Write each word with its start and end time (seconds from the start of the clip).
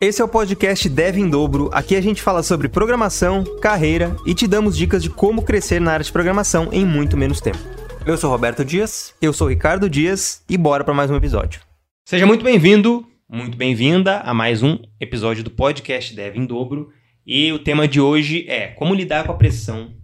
Esse 0.00 0.22
é 0.22 0.24
o 0.24 0.28
podcast 0.28 0.88
Dev 0.88 1.18
em 1.18 1.28
Dobro. 1.28 1.70
Aqui 1.72 1.96
a 1.96 2.00
gente 2.00 2.22
fala 2.22 2.40
sobre 2.44 2.68
programação, 2.68 3.42
carreira 3.60 4.14
e 4.24 4.32
te 4.32 4.46
damos 4.46 4.76
dicas 4.76 5.02
de 5.02 5.10
como 5.10 5.42
crescer 5.42 5.80
na 5.80 5.90
área 5.90 6.04
de 6.04 6.12
programação 6.12 6.72
em 6.72 6.86
muito 6.86 7.16
menos 7.16 7.40
tempo. 7.40 7.58
Eu 8.06 8.16
sou 8.16 8.30
Roberto 8.30 8.64
Dias, 8.64 9.12
eu 9.20 9.32
sou 9.32 9.48
Ricardo 9.48 9.90
Dias 9.90 10.44
e 10.48 10.56
bora 10.56 10.84
para 10.84 10.94
mais 10.94 11.10
um 11.10 11.16
episódio. 11.16 11.60
Seja 12.04 12.24
muito 12.24 12.44
bem-vindo, 12.44 13.04
muito 13.28 13.58
bem-vinda 13.58 14.20
a 14.20 14.32
mais 14.32 14.62
um 14.62 14.78
episódio 15.00 15.42
do 15.42 15.50
podcast 15.50 16.14
Dev 16.14 16.36
em 16.36 16.46
Dobro. 16.46 16.92
E 17.26 17.52
o 17.52 17.58
tema 17.58 17.88
de 17.88 18.00
hoje 18.00 18.48
é 18.48 18.68
como 18.68 18.94
lidar 18.94 19.26
com 19.26 19.32
a 19.32 19.36
pressão 19.36 19.96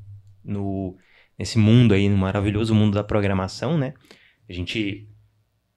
no 0.44 0.96
nesse 1.38 1.56
mundo 1.56 1.94
aí, 1.94 2.08
no 2.08 2.16
maravilhoso 2.16 2.74
mundo 2.74 2.94
da 2.94 3.04
programação, 3.04 3.78
né? 3.78 3.94
A 4.48 4.52
gente 4.52 5.08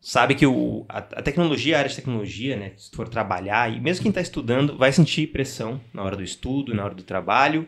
sabe 0.08 0.36
que 0.36 0.48
o, 0.48 0.86
a, 0.88 1.00
a, 1.00 1.22
tecnologia, 1.22 1.76
a 1.76 1.80
área 1.80 1.90
de 1.90 1.96
tecnologia, 1.98 2.56
né, 2.56 2.72
se 2.78 2.90
for 2.96 3.10
trabalhar, 3.10 3.70
e 3.70 3.78
mesmo 3.78 4.04
quem 4.04 4.10
está 4.10 4.22
estudando, 4.22 4.78
vai 4.78 4.90
sentir 4.90 5.28
pressão 5.28 5.82
na 5.94 6.02
hora 6.02 6.16
do 6.16 6.24
estudo, 6.24 6.74
na 6.74 6.86
hora 6.86 6.96
do 6.96 7.04
trabalho. 7.04 7.68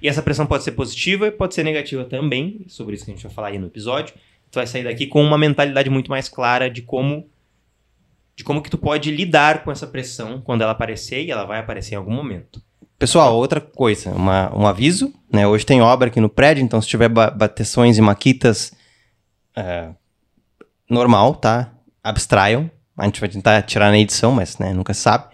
E 0.00 0.08
essa 0.08 0.22
pressão 0.22 0.46
pode 0.46 0.64
ser 0.64 0.72
positiva 0.72 1.26
e 1.26 1.30
pode 1.30 1.54
ser 1.54 1.64
negativa 1.64 2.06
também, 2.06 2.64
sobre 2.68 2.94
isso 2.94 3.04
que 3.04 3.10
a 3.10 3.14
gente 3.14 3.22
vai 3.22 3.32
falar 3.34 3.48
aí 3.48 3.58
no 3.58 3.66
episódio. 3.66 4.14
Tu 4.50 4.54
vai 4.54 4.66
sair 4.66 4.84
daqui 4.84 5.06
com 5.06 5.22
uma 5.22 5.36
mentalidade 5.36 5.90
muito 5.90 6.10
mais 6.10 6.26
clara 6.26 6.70
de 6.70 6.80
como 6.80 7.28
de 8.34 8.44
como 8.44 8.62
que 8.62 8.70
tu 8.70 8.78
pode 8.78 9.10
lidar 9.10 9.62
com 9.62 9.70
essa 9.70 9.86
pressão 9.86 10.40
quando 10.40 10.62
ela 10.62 10.72
aparecer 10.72 11.22
e 11.22 11.30
ela 11.30 11.44
vai 11.44 11.58
aparecer 11.58 11.96
em 11.96 11.98
algum 11.98 12.12
momento. 12.12 12.62
Pessoal, 12.98 13.36
outra 13.36 13.60
coisa, 13.60 14.10
uma, 14.12 14.56
um 14.56 14.66
aviso, 14.66 15.12
né? 15.30 15.46
Hoje 15.46 15.66
tem 15.66 15.82
obra 15.82 16.08
aqui 16.08 16.20
no 16.20 16.30
prédio, 16.30 16.64
então 16.64 16.80
se 16.80 16.88
tiver 16.88 17.08
bateções 17.08 17.98
e 17.98 18.00
maquitas, 18.00 18.72
é, 19.54 19.90
normal, 20.88 21.34
tá? 21.34 21.72
Abstraiam. 22.02 22.70
A 22.96 23.04
gente 23.04 23.20
vai 23.20 23.28
tentar 23.28 23.62
tirar 23.62 23.90
na 23.90 23.98
edição, 23.98 24.32
mas 24.32 24.58
né, 24.58 24.72
nunca 24.72 24.94
sabe. 24.94 25.26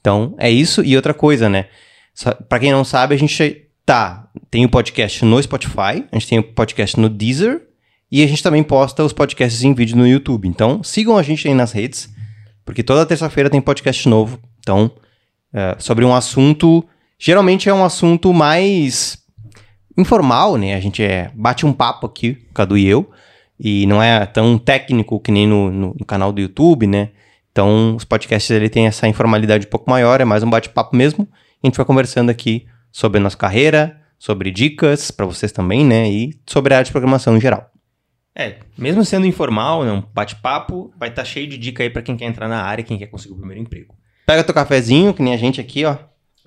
Então, 0.00 0.34
é 0.38 0.50
isso. 0.50 0.82
E 0.82 0.96
outra 0.96 1.12
coisa, 1.12 1.48
né? 1.48 1.66
Para 2.48 2.60
quem 2.60 2.72
não 2.72 2.84
sabe, 2.84 3.14
a 3.14 3.18
gente 3.18 3.68
tá. 3.84 4.28
Tem 4.50 4.64
o 4.64 4.68
podcast 4.68 5.24
no 5.24 5.42
Spotify, 5.42 6.04
a 6.10 6.14
gente 6.14 6.28
tem 6.28 6.38
o 6.38 6.42
podcast 6.42 6.98
no 6.98 7.08
Deezer 7.08 7.62
e 8.10 8.22
a 8.22 8.26
gente 8.26 8.42
também 8.42 8.62
posta 8.62 9.02
os 9.02 9.12
podcasts 9.12 9.62
em 9.62 9.74
vídeo 9.74 9.96
no 9.96 10.06
YouTube. 10.06 10.48
Então, 10.48 10.82
sigam 10.82 11.18
a 11.18 11.22
gente 11.22 11.46
aí 11.48 11.54
nas 11.54 11.72
redes, 11.72 12.08
porque 12.64 12.82
toda 12.82 13.04
terça-feira 13.04 13.50
tem 13.50 13.60
podcast 13.60 14.08
novo. 14.08 14.38
Então, 14.60 14.90
é, 15.52 15.76
sobre 15.78 16.04
um 16.04 16.14
assunto. 16.14 16.86
Geralmente 17.18 17.68
é 17.68 17.74
um 17.74 17.84
assunto 17.84 18.32
mais 18.32 19.18
informal, 19.96 20.56
né? 20.56 20.74
A 20.74 20.80
gente 20.80 21.02
é, 21.02 21.30
bate 21.34 21.66
um 21.66 21.72
papo 21.72 22.06
aqui, 22.06 22.46
Cadu 22.54 22.78
e 22.78 22.86
eu 22.86 23.10
e 23.58 23.86
não 23.86 24.02
é 24.02 24.24
tão 24.26 24.58
técnico 24.58 25.20
que 25.20 25.30
nem 25.30 25.46
no, 25.46 25.70
no, 25.70 25.94
no 25.98 26.04
canal 26.04 26.32
do 26.32 26.40
YouTube, 26.40 26.86
né? 26.86 27.10
Então, 27.50 27.94
os 27.94 28.04
podcasts 28.04 28.50
ele 28.50 28.68
tem 28.68 28.86
essa 28.86 29.06
informalidade 29.06 29.66
um 29.66 29.70
pouco 29.70 29.88
maior, 29.88 30.20
é 30.20 30.24
mais 30.24 30.42
um 30.42 30.50
bate-papo 30.50 30.96
mesmo. 30.96 31.28
A 31.62 31.66
gente 31.66 31.76
vai 31.76 31.86
conversando 31.86 32.30
aqui 32.30 32.66
sobre 32.90 33.18
a 33.18 33.22
nossa 33.22 33.36
carreira, 33.36 34.00
sobre 34.18 34.50
dicas 34.50 35.10
para 35.10 35.24
vocês 35.24 35.52
também, 35.52 35.84
né? 35.84 36.10
E 36.10 36.38
sobre 36.46 36.74
a 36.74 36.78
área 36.78 36.84
de 36.84 36.90
programação 36.90 37.36
em 37.36 37.40
geral. 37.40 37.70
É, 38.36 38.56
mesmo 38.76 39.04
sendo 39.04 39.26
informal, 39.26 39.84
né, 39.84 39.92
um 39.92 40.02
bate-papo, 40.12 40.92
vai 40.98 41.08
estar 41.08 41.22
tá 41.22 41.26
cheio 41.26 41.46
de 41.46 41.56
dica 41.56 41.84
aí 41.84 41.90
para 41.90 42.02
quem 42.02 42.16
quer 42.16 42.24
entrar 42.24 42.48
na 42.48 42.60
área, 42.60 42.82
quem 42.82 42.98
quer 42.98 43.06
conseguir 43.06 43.34
o 43.34 43.36
primeiro 43.36 43.62
emprego. 43.62 43.94
Pega 44.26 44.42
teu 44.42 44.52
cafezinho, 44.52 45.14
que 45.14 45.22
nem 45.22 45.32
a 45.32 45.36
gente 45.36 45.60
aqui, 45.60 45.84
ó. 45.84 45.96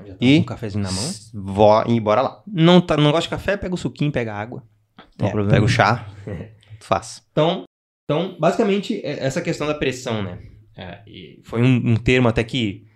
Já 0.06 0.14
tá 0.14 0.18
e 0.20 0.40
um 0.40 0.44
cafezinho 0.44 0.84
na 0.84 0.92
mão. 0.92 1.14
Vó, 1.34 1.86
e 1.88 1.98
bora 2.02 2.22
lá. 2.22 2.44
Não, 2.46 2.82
tá, 2.82 2.98
não 2.98 3.12
gosta 3.12 3.22
de 3.22 3.30
café? 3.30 3.56
Pega 3.56 3.74
o 3.74 3.78
suquinho, 3.78 4.12
pega 4.12 4.34
água. 4.34 4.64
É, 5.20 5.32
pega 5.32 5.64
o 5.64 5.70
chá. 5.70 6.06
Faz. 6.80 7.24
Então, 7.32 7.66
então, 8.08 8.38
basicamente, 8.40 9.02
é, 9.04 9.26
essa 9.26 9.42
questão 9.42 9.68
da 9.68 9.76
pressão, 9.76 10.24
né? 10.24 10.40
É, 10.78 11.02
foi 11.44 11.62
um, 11.62 11.92
um, 11.92 11.96
termo 11.98 12.30
até 12.30 12.44
que. 12.44 12.88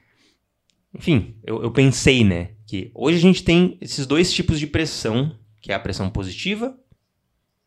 Enfim, 0.93 1.35
eu, 1.43 1.61
eu 1.63 1.71
pensei, 1.71 2.23
né? 2.23 2.51
Que 2.65 2.89
hoje 2.93 3.17
a 3.17 3.21
gente 3.21 3.43
tem 3.43 3.77
esses 3.81 4.05
dois 4.05 4.31
tipos 4.31 4.57
de 4.57 4.67
pressão, 4.67 5.37
que 5.61 5.71
é 5.71 5.75
a 5.75 5.79
pressão 5.79 6.09
positiva 6.09 6.77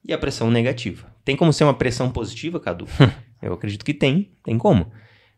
e 0.03 0.13
a 0.13 0.19
pressão 0.19 0.51
negativa. 0.51 1.15
Tem 1.23 1.37
como 1.37 1.53
ser 1.53 1.65
uma 1.65 1.75
pressão 1.75 2.11
positiva, 2.11 2.59
Cadu? 2.59 2.87
eu 3.43 3.53
acredito 3.53 3.85
que 3.85 3.93
tem, 3.93 4.33
tem 4.43 4.57
como, 4.57 4.91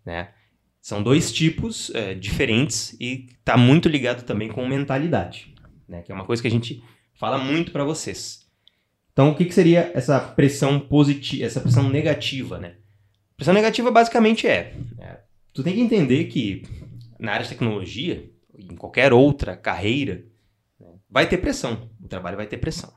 né? 0.04 0.30
São 0.80 1.02
dois 1.02 1.32
tipos 1.32 1.90
é, 1.92 2.14
diferentes 2.14 2.96
e 3.00 3.26
está 3.38 3.56
muito 3.56 3.88
ligado 3.88 4.22
também 4.22 4.48
com 4.48 4.64
mentalidade, 4.68 5.52
né? 5.88 6.02
Que 6.02 6.12
é 6.12 6.14
uma 6.14 6.24
coisa 6.24 6.40
que 6.40 6.46
a 6.46 6.50
gente 6.50 6.84
fala 7.14 7.36
muito 7.36 7.72
para 7.72 7.82
vocês. 7.82 8.45
Então, 9.16 9.30
o 9.30 9.34
que, 9.34 9.46
que 9.46 9.54
seria 9.54 9.90
essa 9.94 10.20
pressão 10.20 10.78
positiva, 10.78 11.46
essa 11.46 11.58
pressão 11.58 11.88
negativa, 11.88 12.58
né? 12.58 12.74
Pressão 13.34 13.54
negativa 13.54 13.90
basicamente 13.90 14.46
é, 14.46 14.74
é, 14.98 15.20
tu 15.54 15.62
tem 15.62 15.72
que 15.72 15.80
entender 15.80 16.24
que 16.24 16.64
na 17.18 17.32
área 17.32 17.44
de 17.44 17.48
tecnologia, 17.48 18.30
em 18.54 18.76
qualquer 18.76 19.14
outra 19.14 19.56
carreira, 19.56 20.22
né, 20.78 20.88
vai 21.08 21.26
ter 21.26 21.38
pressão. 21.38 21.90
O 21.98 22.06
trabalho 22.06 22.36
vai 22.36 22.46
ter 22.46 22.58
pressão, 22.58 22.92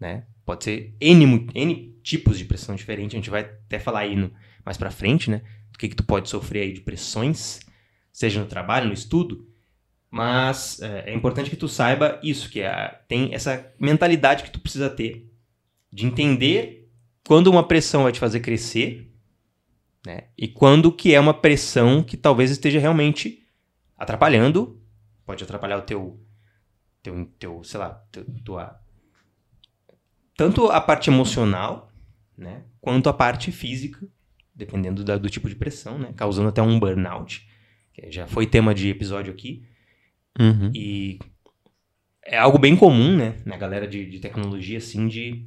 né? 0.00 0.24
Pode 0.46 0.64
ser 0.64 0.96
N, 0.98 1.46
N 1.54 1.94
tipos 2.02 2.38
de 2.38 2.46
pressão 2.46 2.74
diferente, 2.74 3.14
a 3.14 3.18
gente 3.18 3.28
vai 3.28 3.42
até 3.42 3.78
falar 3.78 4.00
aí 4.00 4.16
no, 4.16 4.32
mais 4.64 4.78
pra 4.78 4.90
frente, 4.90 5.30
né? 5.30 5.42
Do 5.70 5.78
que, 5.78 5.90
que 5.90 5.96
tu 5.96 6.04
pode 6.04 6.30
sofrer 6.30 6.62
aí 6.62 6.72
de 6.72 6.80
pressões, 6.80 7.60
seja 8.10 8.40
no 8.40 8.46
trabalho, 8.46 8.86
no 8.86 8.94
estudo, 8.94 9.46
mas 10.10 10.80
é, 10.80 11.10
é 11.10 11.14
importante 11.14 11.50
que 11.50 11.56
tu 11.56 11.68
saiba 11.68 12.18
isso, 12.22 12.48
que 12.48 12.62
é, 12.62 12.98
tem 13.06 13.34
essa 13.34 13.70
mentalidade 13.78 14.42
que 14.42 14.50
tu 14.50 14.58
precisa 14.58 14.88
ter 14.88 15.33
de 15.94 16.04
entender 16.04 16.90
quando 17.24 17.46
uma 17.46 17.66
pressão 17.66 18.02
vai 18.02 18.10
te 18.10 18.18
fazer 18.18 18.40
crescer, 18.40 19.08
né? 20.04 20.24
E 20.36 20.48
quando 20.48 20.90
que 20.90 21.14
é 21.14 21.20
uma 21.20 21.32
pressão 21.32 22.02
que 22.02 22.16
talvez 22.16 22.50
esteja 22.50 22.80
realmente 22.80 23.46
atrapalhando, 23.96 24.82
pode 25.24 25.44
atrapalhar 25.44 25.78
o 25.78 25.82
teu 25.82 26.20
teu, 27.00 27.26
teu 27.38 27.62
sei 27.62 27.78
lá, 27.78 27.90
teu, 28.10 28.26
tua 28.44 28.80
tanto 30.36 30.66
a 30.66 30.80
parte 30.80 31.08
emocional, 31.08 31.92
né, 32.36 32.64
quanto 32.80 33.08
a 33.08 33.12
parte 33.12 33.52
física, 33.52 34.04
dependendo 34.52 35.04
da, 35.04 35.16
do 35.16 35.30
tipo 35.30 35.48
de 35.48 35.54
pressão, 35.54 35.96
né, 35.96 36.12
causando 36.16 36.48
até 36.48 36.60
um 36.60 36.80
burnout, 36.80 37.48
que 37.92 38.10
já 38.10 38.26
foi 38.26 38.48
tema 38.48 38.74
de 38.74 38.88
episódio 38.88 39.32
aqui. 39.32 39.64
Uhum. 40.40 40.72
E 40.74 41.20
é 42.26 42.36
algo 42.36 42.58
bem 42.58 42.74
comum, 42.74 43.16
né, 43.16 43.36
na 43.46 43.56
galera 43.56 43.86
de, 43.86 44.04
de 44.10 44.18
tecnologia, 44.18 44.78
assim, 44.78 45.06
de 45.06 45.46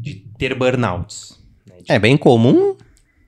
de 0.00 0.26
ter 0.38 0.54
burnouts. 0.54 1.38
Né? 1.68 1.76
De... 1.82 1.92
É 1.92 1.98
bem 1.98 2.16
comum, 2.16 2.76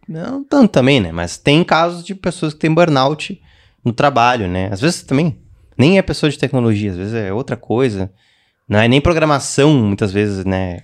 não 0.08 0.44
tanto 0.44 0.70
também, 0.70 1.00
né? 1.00 1.12
Mas 1.12 1.36
tem 1.36 1.62
casos 1.64 2.04
de 2.04 2.14
pessoas 2.14 2.54
que 2.54 2.60
têm 2.60 2.72
burnout 2.72 3.40
no 3.84 3.92
trabalho, 3.92 4.48
né? 4.48 4.68
Às 4.72 4.80
vezes 4.80 5.02
também 5.02 5.36
nem 5.76 5.98
é 5.98 6.02
pessoa 6.02 6.30
de 6.30 6.38
tecnologia, 6.38 6.90
às 6.90 6.96
vezes 6.96 7.14
é 7.14 7.32
outra 7.32 7.56
coisa. 7.56 8.10
Não 8.68 8.80
é 8.80 8.88
nem 8.88 9.00
programação, 9.00 9.72
muitas 9.74 10.12
vezes, 10.12 10.44
né? 10.44 10.80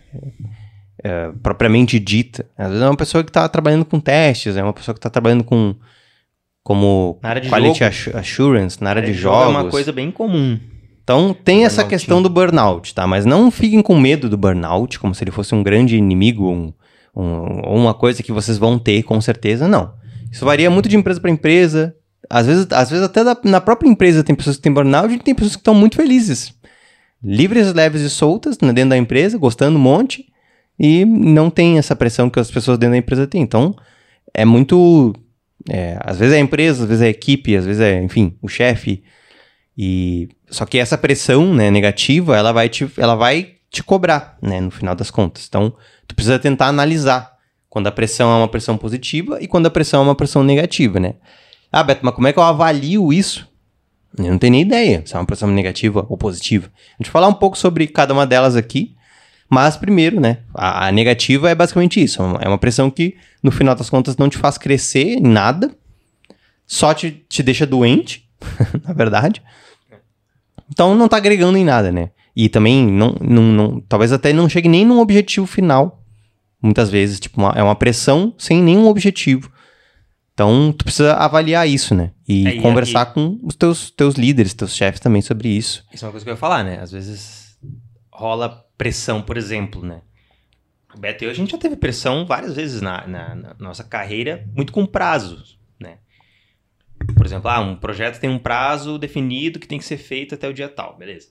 É, 1.03 1.33
propriamente 1.43 1.99
dita. 1.99 2.47
Às 2.56 2.69
vezes 2.69 2.83
é 2.83 2.87
uma 2.87 2.97
pessoa 2.97 3.25
que 3.25 3.31
está 3.31 3.49
trabalhando 3.49 3.84
com 3.84 3.99
testes, 3.99 4.56
é 4.56 4.62
uma 4.62 4.72
pessoa 4.72 4.94
que 4.94 4.99
está 4.99 5.10
trabalhando 5.10 5.43
com 5.43 5.75
como 6.62 7.19
na 7.21 7.31
área 7.31 7.43
de 7.43 7.49
quality 7.49 7.91
jogo. 7.91 8.19
assurance, 8.19 8.83
na 8.83 8.91
área, 8.91 9.03
de, 9.03 9.12
de 9.12 9.19
jogos. 9.19 9.47
É 9.47 9.49
uma 9.49 9.71
coisa 9.71 9.93
bem 9.93 10.10
comum. 10.12 10.60
Então 11.02 11.34
tem 11.34 11.64
essa 11.64 11.84
questão 11.84 12.22
do 12.22 12.28
burnout, 12.28 12.94
tá? 12.94 13.06
Mas 13.06 13.26
não 13.26 13.50
fiquem 13.50 13.82
com 13.82 13.98
medo 13.98 14.28
do 14.28 14.36
burnout, 14.36 14.98
como 14.98 15.14
se 15.14 15.24
ele 15.24 15.30
fosse 15.30 15.54
um 15.54 15.62
grande 15.62 15.96
inimigo, 15.96 16.48
um, 16.48 16.72
um, 17.14 17.80
uma 17.80 17.92
coisa 17.92 18.22
que 18.22 18.32
vocês 18.32 18.56
vão 18.56 18.78
ter, 18.78 19.02
com 19.02 19.20
certeza, 19.20 19.66
não. 19.66 19.92
Isso 20.30 20.44
varia 20.44 20.70
muito 20.70 20.88
de 20.88 20.96
empresa 20.96 21.20
para 21.20 21.30
empresa. 21.30 21.94
Às 22.30 22.46
vezes, 22.46 22.66
às 22.70 22.88
vezes 22.88 23.04
até 23.04 23.24
da, 23.24 23.36
na 23.44 23.60
própria 23.60 23.88
empresa 23.88 24.22
tem 24.22 24.34
pessoas 24.34 24.56
que 24.56 24.62
têm 24.62 24.72
burnout 24.72 25.12
e 25.12 25.18
tem 25.18 25.34
pessoas 25.34 25.56
que 25.56 25.60
estão 25.60 25.74
muito 25.74 25.96
felizes. 25.96 26.54
Livres, 27.22 27.72
leves 27.74 28.00
e 28.02 28.10
soltas 28.10 28.58
né, 28.60 28.72
dentro 28.72 28.91
da 28.91 28.96
empresa, 28.96 29.36
gostando 29.36 29.78
um 29.78 29.82
monte. 29.82 30.26
E 30.78 31.04
não 31.04 31.50
tem 31.50 31.78
essa 31.78 31.94
pressão 31.94 32.30
que 32.30 32.41
as 32.41 32.50
pessoas 32.50 32.78
dentro 32.78 32.92
da 32.92 32.98
empresa 32.98 33.26
têm. 33.26 33.42
Então, 33.42 33.74
é 34.32 34.44
muito... 34.44 35.12
É, 35.68 35.96
às 36.00 36.18
vezes 36.18 36.34
é 36.34 36.38
a 36.38 36.41
empresa, 36.41 36.82
às 36.82 36.88
vezes 36.88 37.02
é 37.02 37.06
a 37.06 37.10
equipe, 37.10 37.56
às 37.56 37.64
vezes 37.64 37.80
é, 37.80 38.02
enfim, 38.02 38.36
o 38.42 38.48
chefe 38.48 39.04
e 39.78 40.28
só 40.53 40.66
que 40.66 40.78
essa 40.78 40.99
pressão, 40.99 41.54
né, 41.54 41.71
negativa, 41.71 42.37
ela 42.37 42.53
vai 42.53 42.69
te, 42.69 42.89
ela 42.99 43.15
vai 43.15 43.54
te 43.71 43.83
cobrar, 43.83 44.37
né, 44.43 44.60
no 44.60 44.71
final 44.71 44.95
das 44.95 45.10
contas. 45.10 45.47
Então, 45.49 45.75
tu 46.07 46.15
precisa 46.15 46.39
tentar 46.39 46.66
analisar 46.66 47.33
quando 47.71 47.87
a 47.87 47.91
pressão 47.91 48.31
é 48.31 48.37
uma 48.37 48.49
pressão 48.49 48.77
positiva 48.77 49.39
e 49.41 49.49
quando 49.49 49.66
a 49.66 49.71
pressão 49.71 50.03
é 50.03 50.04
uma 50.04 50.15
pressão 50.15 50.45
negativa, 50.45 51.01
né? 51.01 51.15
Ah, 51.72 51.83
Beto, 51.83 52.04
mas 52.04 52.15
como 52.15 52.28
é 52.28 52.33
que 52.34 52.39
eu 52.39 52.43
avalio 52.43 53.10
isso? 53.10 53.49
Eu 54.19 54.31
não 54.31 54.37
tenho 54.37 54.53
nem 54.53 54.60
ideia 54.60 55.03
se 55.07 55.16
é 55.16 55.19
uma 55.19 55.25
pressão 55.25 55.49
negativa 55.49 56.04
ou 56.07 56.19
positiva. 56.19 56.71
A 56.99 57.03
gente 57.03 57.10
falar 57.10 57.28
um 57.28 57.33
pouco 57.33 57.57
sobre 57.57 57.87
cada 57.87 58.13
uma 58.13 58.27
delas 58.27 58.54
aqui, 58.54 58.95
mas 59.49 59.78
primeiro, 59.78 60.21
né, 60.21 60.41
a, 60.54 60.89
a 60.89 60.93
negativa 60.93 61.49
é 61.49 61.54
basicamente 61.54 62.03
isso, 62.03 62.22
é 62.43 62.47
uma 62.47 62.59
pressão 62.59 62.91
que 62.91 63.16
no 63.43 63.51
final 63.51 63.75
das 63.75 63.89
contas 63.89 64.19
não 64.19 64.28
te 64.28 64.37
faz 64.37 64.59
crescer 64.59 65.16
em 65.16 65.22
nada, 65.22 65.75
só 66.66 66.93
te, 66.93 67.25
te 67.27 67.43
deixa 67.43 67.66
doente, 67.66 68.28
na 68.87 68.93
verdade, 68.93 69.43
então 70.72 70.95
não 70.95 71.07
tá 71.07 71.19
agregando 71.19 71.59
em 71.59 71.65
nada, 71.65 71.92
né? 71.92 72.10
E 72.34 72.48
também 72.48 72.86
não, 72.86 73.15
não, 73.21 73.42
não 73.42 73.80
talvez 73.80 74.10
até 74.10 74.33
não 74.33 74.48
chegue 74.48 74.69
nem 74.69 74.86
num 74.86 75.01
objetivo 75.01 75.47
final. 75.47 76.03
Muitas 76.63 76.89
vezes, 76.89 77.21
tipo, 77.21 77.41
uma, 77.41 77.53
é 77.54 77.63
uma 77.63 77.74
pressão 77.74 78.34
sem 78.39 78.63
nenhum 78.63 78.86
objetivo. 78.86 79.53
Então, 80.33 80.72
tu 80.72 80.84
precisa 80.84 81.13
avaliar 81.15 81.69
isso, 81.69 81.95
né? 81.95 82.13
E 82.27 82.47
é, 82.47 82.60
conversar 82.63 83.10
e... 83.10 83.15
com 83.15 83.39
os 83.42 83.54
teus, 83.54 83.91
teus 83.91 84.15
líderes, 84.15 84.54
teus 84.54 84.74
chefes 84.74 85.01
também 85.01 85.21
sobre 85.21 85.48
isso. 85.48 85.84
Isso 85.92 86.04
é 86.04 86.07
uma 86.07 86.13
coisa 86.13 86.24
que 86.24 86.30
eu 86.30 86.34
ia 86.34 86.39
falar, 86.39 86.65
né? 86.65 86.80
Às 86.80 86.91
vezes 86.91 87.59
rola 88.10 88.65
pressão, 88.78 89.21
por 89.21 89.36
exemplo, 89.36 89.84
né? 89.84 90.01
O 90.95 90.98
Beto 90.98 91.25
e 91.25 91.27
eu, 91.27 91.30
a 91.30 91.34
gente 91.34 91.51
já 91.51 91.59
teve 91.59 91.77
pressão 91.77 92.25
várias 92.25 92.54
vezes 92.54 92.80
na, 92.80 93.07
na, 93.07 93.34
na 93.34 93.57
nossa 93.59 93.84
carreira, 93.84 94.48
muito 94.54 94.72
com 94.72 94.86
prazos? 94.86 95.59
Por 97.16 97.27
exemplo, 97.27 97.49
ah, 97.51 97.60
um 97.60 97.77
projeto 97.77 98.21
tem 98.21 98.31
um 98.31 98.39
prazo 98.39 98.99
definido 98.99 99.59
que 99.59 99.69
tem 99.69 99.78
que 99.78 99.84
ser 99.84 99.97
feito 99.97 100.34
até 100.34 100.49
o 100.49 100.54
dia 100.54 100.69
tal, 100.69 100.97
beleza. 100.97 101.28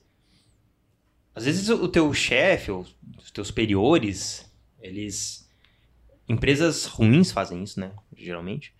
Às 1.34 1.44
vezes 1.46 1.68
o 1.68 1.88
teu 1.88 2.12
chefe 2.12 2.70
ou 2.70 2.86
os 3.18 3.30
teus 3.30 3.48
superiores, 3.48 4.50
eles... 4.80 5.48
Empresas 6.28 6.86
ruins 6.86 7.32
fazem 7.32 7.62
isso, 7.62 7.80
né? 7.80 7.92
Geralmente 8.16 8.72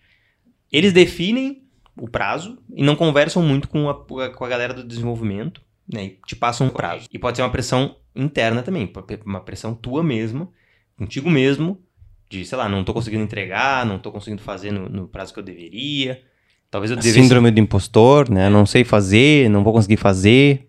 eles 0.73 0.91
definem 0.91 1.61
o 1.95 2.09
prazo 2.09 2.57
e 2.75 2.83
não 2.83 2.95
conversam 2.95 3.43
muito 3.43 3.69
com 3.69 3.87
a, 3.87 4.03
com 4.31 4.43
a 4.43 4.49
galera 4.49 4.73
do 4.73 4.83
desenvolvimento, 4.83 5.61
né? 5.87 6.05
E 6.05 6.19
te 6.25 6.35
passam 6.35 6.65
um 6.65 6.71
prazo. 6.71 7.07
E 7.13 7.19
pode 7.19 7.37
ser 7.37 7.43
uma 7.43 7.51
pressão 7.51 7.95
interna 8.15 8.63
também, 8.63 8.91
uma 9.23 9.41
pressão 9.41 9.75
tua 9.75 10.03
mesma, 10.03 10.49
contigo 10.97 11.29
mesmo, 11.29 11.79
de, 12.27 12.43
sei 12.43 12.57
lá, 12.57 12.67
não 12.67 12.83
tô 12.83 12.91
conseguindo 12.91 13.23
entregar, 13.23 13.85
não 13.85 13.99
tô 13.99 14.11
conseguindo 14.11 14.41
fazer 14.41 14.71
no, 14.71 14.89
no 14.89 15.07
prazo 15.07 15.31
que 15.31 15.39
eu 15.39 15.43
deveria. 15.43 16.23
Talvez 16.73 16.89
eu 16.89 16.97
devesse... 16.97 17.21
Síndrome 17.21 17.51
do 17.51 17.59
impostor, 17.59 18.31
né? 18.31 18.49
Não 18.49 18.65
sei 18.65 18.83
fazer, 18.83 19.47
não 19.47 19.63
vou 19.63 19.71
conseguir 19.71 19.95
fazer. 19.95 20.67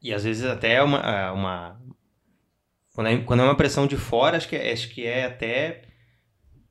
E 0.00 0.14
às 0.14 0.24
vezes 0.24 0.46
até 0.46 0.76
é 0.76 0.82
uma... 0.82 0.98
É 1.00 1.30
uma... 1.30 1.78
Quando, 2.94 3.06
é, 3.06 3.18
quando 3.18 3.40
é 3.40 3.42
uma 3.42 3.54
pressão 3.54 3.86
de 3.86 3.98
fora, 3.98 4.38
acho 4.38 4.48
que, 4.48 4.56
é, 4.56 4.72
acho 4.72 4.88
que 4.88 5.04
é 5.04 5.26
até 5.26 5.82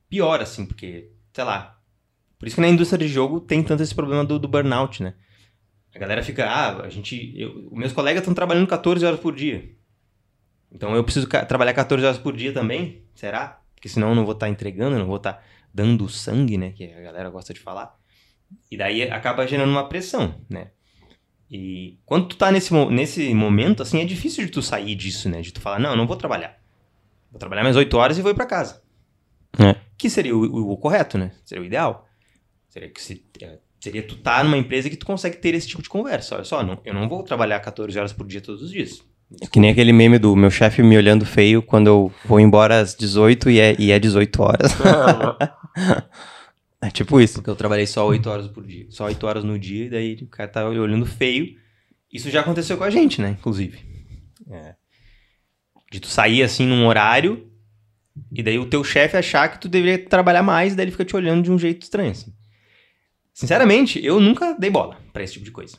pior, 0.10 0.42
assim, 0.42 0.66
porque, 0.66 1.12
sei 1.32 1.44
lá, 1.44 1.80
por 2.40 2.48
isso 2.48 2.56
que 2.56 2.62
na 2.62 2.68
indústria 2.68 2.98
de 2.98 3.08
jogo 3.08 3.40
tem 3.40 3.62
tanto 3.62 3.84
esse 3.84 3.94
problema 3.94 4.26
do, 4.26 4.40
do 4.40 4.48
burnout, 4.48 5.04
né? 5.04 5.14
A 5.94 6.00
galera 6.00 6.24
fica, 6.24 6.48
ah, 6.48 6.86
a 6.86 6.90
gente. 6.90 7.32
Eu, 7.40 7.70
meus 7.72 7.94
colegas 7.94 8.22
estão 8.22 8.34
trabalhando 8.34 8.66
14 8.66 9.06
horas 9.06 9.20
por 9.20 9.36
dia. 9.36 9.76
Então 10.72 10.96
eu 10.96 11.04
preciso 11.04 11.28
trabalhar 11.28 11.74
14 11.74 12.04
horas 12.04 12.18
por 12.18 12.36
dia 12.36 12.52
também? 12.52 13.04
Será? 13.14 13.62
Porque 13.76 13.88
senão 13.88 14.10
eu 14.10 14.16
não 14.16 14.26
vou 14.26 14.34
estar 14.34 14.48
tá 14.48 14.52
entregando, 14.52 14.96
eu 14.96 15.00
não 15.00 15.08
vou 15.08 15.18
estar 15.18 15.34
tá 15.34 15.44
dando 15.72 16.10
sangue, 16.10 16.58
né? 16.58 16.72
Que 16.72 16.92
a 16.92 17.02
galera 17.02 17.30
gosta 17.30 17.54
de 17.54 17.60
falar. 17.60 17.99
E 18.72 18.78
daí 18.78 19.04
acaba 19.04 19.48
gerando 19.48 19.72
uma 19.72 19.88
pressão, 19.88 20.36
né? 20.50 20.68
E 21.50 21.98
quando 22.06 22.28
tu 22.28 22.36
tá 22.36 22.52
nesse, 22.52 22.74
nesse 22.92 23.34
momento, 23.34 23.82
assim, 23.82 24.00
é 24.00 24.06
difícil 24.06 24.46
de 24.46 24.52
tu 24.52 24.62
sair 24.62 24.94
disso, 24.96 25.28
né? 25.28 25.42
De 25.42 25.52
tu 25.52 25.60
falar, 25.60 25.80
não, 25.80 25.92
eu 25.92 25.98
não 25.98 26.06
vou 26.06 26.16
trabalhar. 26.16 26.60
Vou 27.32 27.40
trabalhar 27.40 27.64
mais 27.64 27.76
8 27.76 27.98
horas 27.98 28.18
e 28.18 28.22
vou 28.22 28.32
ir 28.32 28.36
pra 28.36 28.46
casa. 28.46 28.82
É. 29.58 29.76
Que 29.98 30.10
seria 30.10 30.36
o, 30.36 30.42
o, 30.42 30.72
o 30.74 30.78
correto, 30.78 31.18
né? 31.18 31.32
Seria 31.44 31.64
o 31.64 31.66
ideal. 31.66 32.08
Seria 32.70 32.90
que 32.90 33.02
se, 33.02 33.26
é, 33.42 33.58
seria 33.80 34.04
tu 34.04 34.16
estar 34.16 34.38
tá 34.38 34.44
numa 34.44 34.58
empresa 34.58 34.90
que 34.90 34.96
tu 34.96 35.08
consegue 35.08 35.38
ter 35.38 35.56
esse 35.56 35.68
tipo 35.68 35.82
de 35.82 35.90
conversa. 35.90 36.36
Olha 36.36 36.44
só, 36.44 36.62
não, 36.62 36.80
eu 36.86 36.94
não 36.94 37.10
vou 37.10 37.24
trabalhar 37.24 37.60
14 37.60 37.98
horas 37.98 38.14
por 38.14 38.28
dia 38.28 38.42
todos 38.42 38.62
os 38.62 38.72
dias. 38.72 39.04
É 39.42 39.48
que 39.48 39.60
nem 39.60 39.72
aquele 39.72 39.94
meme 39.94 40.20
do 40.20 40.36
meu 40.36 40.52
chefe 40.52 40.84
me 40.84 40.98
olhando 40.98 41.26
feio 41.26 41.62
quando 41.62 41.88
eu 41.88 42.12
vou 42.26 42.40
embora 42.40 42.80
às 42.80 42.96
18 42.96 43.50
e 43.50 43.60
é, 43.60 43.76
e 43.80 43.92
é 43.92 44.00
18 44.00 44.42
horas. 44.42 44.72
é 46.82 46.90
tipo 46.90 47.20
isso. 47.20 47.36
Porque 47.36 47.50
eu 47.50 47.56
trabalhei 47.56 47.86
só 47.86 48.08
8 48.08 48.30
horas 48.30 48.48
por 48.48 48.66
dia. 48.66 48.88
Só 48.90 49.06
8 49.06 49.28
horas 49.28 49.44
no 49.44 49.60
dia, 49.60 49.86
e 49.86 49.90
daí 49.90 50.14
o 50.22 50.28
cara 50.28 50.50
tá 50.50 50.68
olhando 50.68 51.06
feio. 51.06 51.56
Isso 52.12 52.30
já 52.30 52.42
aconteceu 52.42 52.78
com 52.78 52.84
a 52.84 52.90
gente, 52.90 53.22
né? 53.22 53.32
Inclusive. 53.32 53.80
É. 54.50 54.76
De 55.92 56.00
tu 56.00 56.08
sair 56.08 56.44
assim 56.44 56.66
num 56.66 56.86
horário, 56.86 57.52
e 58.32 58.42
daí 58.44 58.58
o 58.58 58.66
teu 58.66 58.84
chefe 58.84 59.18
achar 59.18 59.48
que 59.50 59.60
tu 59.60 59.68
deveria 59.68 59.98
trabalhar 60.08 60.44
mais, 60.44 60.74
e 60.74 60.76
daí 60.76 60.86
ele 60.86 60.92
fica 60.92 61.06
te 61.06 61.16
olhando 61.16 61.44
de 61.44 61.52
um 61.52 61.58
jeito 61.58 61.84
estranho, 61.84 62.12
assim. 62.12 62.34
Sinceramente, 63.34 64.04
eu 64.04 64.20
nunca 64.20 64.54
dei 64.54 64.70
bola 64.70 64.98
para 65.14 65.24
esse 65.24 65.34
tipo 65.34 65.46
de 65.46 65.52
coisa. 65.52 65.78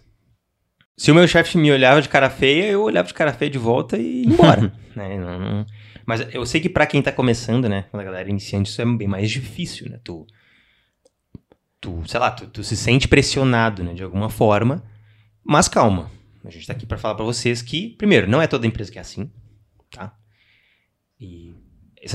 Se 0.96 1.11
o 1.11 1.14
meu 1.14 1.26
chefe 1.26 1.56
me 1.56 1.73
olhava 1.73 2.03
de 2.03 2.08
cara 2.08 2.29
feia, 2.29 2.67
eu 2.67 2.82
olhava 2.82 3.08
de 3.08 3.14
cara 3.14 3.32
feia 3.32 3.50
de 3.50 3.58
volta 3.58 3.96
e 3.96 4.23
ia 4.23 4.26
embora. 4.26 4.73
né? 4.94 5.19
não, 5.19 5.38
não... 5.38 5.67
Mas 6.06 6.26
eu 6.35 6.44
sei 6.44 6.61
que 6.61 6.69
para 6.69 6.87
quem 6.87 7.00
tá 7.00 7.12
começando, 7.12 7.69
né? 7.69 7.87
Quando 7.91 8.03
a 8.03 8.05
galera 8.05 8.29
iniciante, 8.29 8.70
isso 8.70 8.82
é 8.82 8.85
bem 8.85 9.08
mais 9.08 9.31
difícil, 9.31 9.88
né? 9.88 9.99
Tu, 10.03 10.26
tu 11.81 12.03
sei 12.06 12.21
lá, 12.21 12.31
tu, 12.31 12.47
tu 12.47 12.62
se 12.62 12.77
sente 12.77 13.09
pressionado, 13.09 13.82
né? 13.82 13.94
De 13.94 14.03
alguma 14.03 14.29
forma. 14.29 14.82
Mas 15.44 15.69
calma. 15.69 16.11
A 16.44 16.50
gente 16.50 16.67
tá 16.67 16.73
aqui 16.73 16.87
para 16.87 16.99
falar 16.99 17.15
para 17.15 17.25
vocês 17.25 17.61
que, 17.61 17.91
primeiro, 17.99 18.29
não 18.29 18.41
é 18.41 18.47
toda 18.47 18.67
empresa 18.67 18.91
que 18.91 18.99
é 18.99 19.03
assim, 19.03 19.31
tá? 19.91 20.15
E 21.21 21.55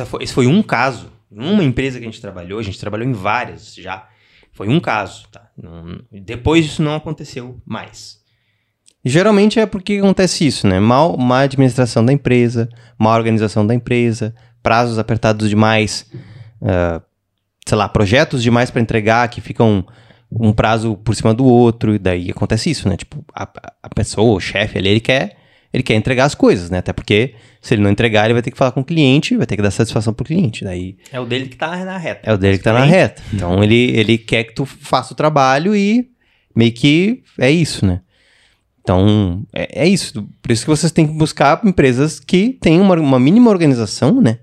foi, 0.05 0.23
esse 0.23 0.33
foi 0.33 0.47
um 0.47 0.63
caso. 0.63 1.11
Uma 1.29 1.63
empresa 1.63 1.99
que 1.99 2.05
a 2.05 2.09
gente 2.09 2.21
trabalhou, 2.21 2.59
a 2.59 2.63
gente 2.63 2.79
trabalhou 2.79 3.07
em 3.07 3.13
várias 3.13 3.75
já. 3.75 4.09
Foi 4.51 4.67
um 4.67 4.79
caso, 4.79 5.27
tá? 5.29 5.51
Não, 5.55 5.99
depois 6.11 6.65
isso 6.65 6.81
não 6.81 6.95
aconteceu 6.95 7.61
mais. 7.65 8.23
Geralmente 9.03 9.59
é 9.59 9.65
porque 9.67 9.97
acontece 9.97 10.47
isso, 10.47 10.65
né? 10.65 10.79
Mal, 10.79 11.15
má 11.17 11.41
administração 11.41 12.03
da 12.03 12.11
empresa, 12.11 12.67
má 12.97 13.15
organização 13.15 13.67
da 13.67 13.75
empresa, 13.75 14.33
prazos 14.63 14.97
apertados 14.97 15.47
demais, 15.47 16.09
uh, 16.61 17.03
sei 17.67 17.77
lá, 17.77 17.89
projetos 17.89 18.43
demais 18.43 18.69
para 18.69 18.81
entregar 18.81 19.27
que 19.29 19.41
ficam 19.41 19.85
um 20.31 20.51
prazo 20.51 20.95
por 20.97 21.15
cima 21.15 21.33
do 21.33 21.45
outro, 21.45 21.95
e 21.95 21.99
daí 21.99 22.29
acontece 22.29 22.69
isso, 22.69 22.89
né? 22.89 22.97
Tipo, 22.97 23.23
a, 23.33 23.47
a 23.83 23.89
pessoa, 23.89 24.35
o 24.35 24.39
chefe 24.39 24.77
ali, 24.77 24.89
ele 24.89 24.99
quer 24.99 25.37
ele 25.73 25.83
quer 25.83 25.95
entregar 25.95 26.23
as 26.23 26.33
coisas, 26.33 26.69
né? 26.69 26.77
Até 26.77 26.93
porque 26.93 27.35
se 27.61 27.73
ele 27.73 27.81
não 27.81 27.89
entregar, 27.89 28.23
ele 28.23 28.33
vai 28.33 28.41
ter 28.41 28.49
que 28.49 28.57
falar 28.57 28.71
com 28.71 28.79
o 28.79 28.85
cliente, 28.85 29.35
vai 29.35 29.45
ter 29.45 29.57
que 29.57 29.61
dar 29.61 29.71
satisfação 29.71 30.13
pro 30.13 30.25
cliente. 30.25 30.63
Daí 30.63 30.95
é 31.11 31.19
o 31.19 31.25
dele 31.25 31.47
que 31.47 31.57
tá 31.57 31.75
na 31.83 31.97
reta. 31.97 32.21
É 32.23 32.33
o 32.33 32.37
dele 32.37 32.57
que 32.57 32.63
tá 32.63 32.71
na 32.71 32.85
reta. 32.85 33.21
Então 33.33 33.61
ele, 33.61 33.91
ele 33.91 34.17
quer 34.17 34.45
que 34.45 34.55
tu 34.55 34.65
faça 34.65 35.11
o 35.11 35.17
trabalho 35.17 35.75
e 35.75 36.09
meio 36.55 36.71
que 36.71 37.23
é 37.37 37.51
isso, 37.51 37.85
né? 37.85 37.99
Então, 38.79 39.43
é, 39.51 39.83
é 39.83 39.87
isso. 39.87 40.25
Por 40.41 40.51
isso 40.51 40.63
que 40.63 40.69
vocês 40.69 40.91
têm 40.93 41.07
que 41.07 41.13
buscar 41.13 41.59
empresas 41.65 42.19
que 42.21 42.57
têm 42.61 42.79
uma, 42.79 42.95
uma 42.95 43.19
mínima 43.19 43.49
organização, 43.49 44.21
né? 44.21 44.39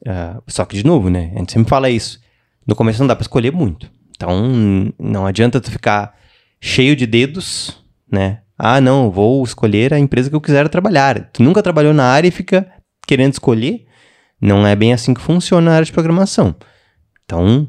Uh, 0.00 0.42
só 0.48 0.64
que, 0.64 0.76
de 0.76 0.84
novo, 0.84 1.10
né? 1.10 1.30
A 1.36 1.38
gente 1.40 1.52
sempre 1.52 1.68
fala 1.68 1.90
isso. 1.90 2.18
No 2.66 2.74
começo 2.74 3.00
não 3.00 3.06
dá 3.06 3.14
para 3.14 3.22
escolher 3.22 3.52
muito. 3.52 3.90
Então, 4.16 4.92
não 4.98 5.26
adianta 5.26 5.60
tu 5.60 5.70
ficar 5.70 6.14
cheio 6.60 6.96
de 6.96 7.06
dedos, 7.06 7.84
né? 8.10 8.40
Ah, 8.58 8.80
não, 8.80 9.10
vou 9.10 9.44
escolher 9.44 9.92
a 9.92 9.98
empresa 9.98 10.30
que 10.30 10.36
eu 10.36 10.40
quiser 10.40 10.68
trabalhar. 10.68 11.30
Tu 11.32 11.42
nunca 11.42 11.62
trabalhou 11.62 11.92
na 11.92 12.04
área 12.04 12.28
e 12.28 12.32
fica 12.32 12.66
querendo 13.06 13.34
escolher. 13.34 13.86
Não 14.40 14.66
é 14.66 14.74
bem 14.74 14.92
assim 14.92 15.12
que 15.12 15.20
funciona 15.20 15.70
a 15.70 15.74
área 15.74 15.84
de 15.84 15.92
programação. 15.92 16.54
Então, 17.24 17.68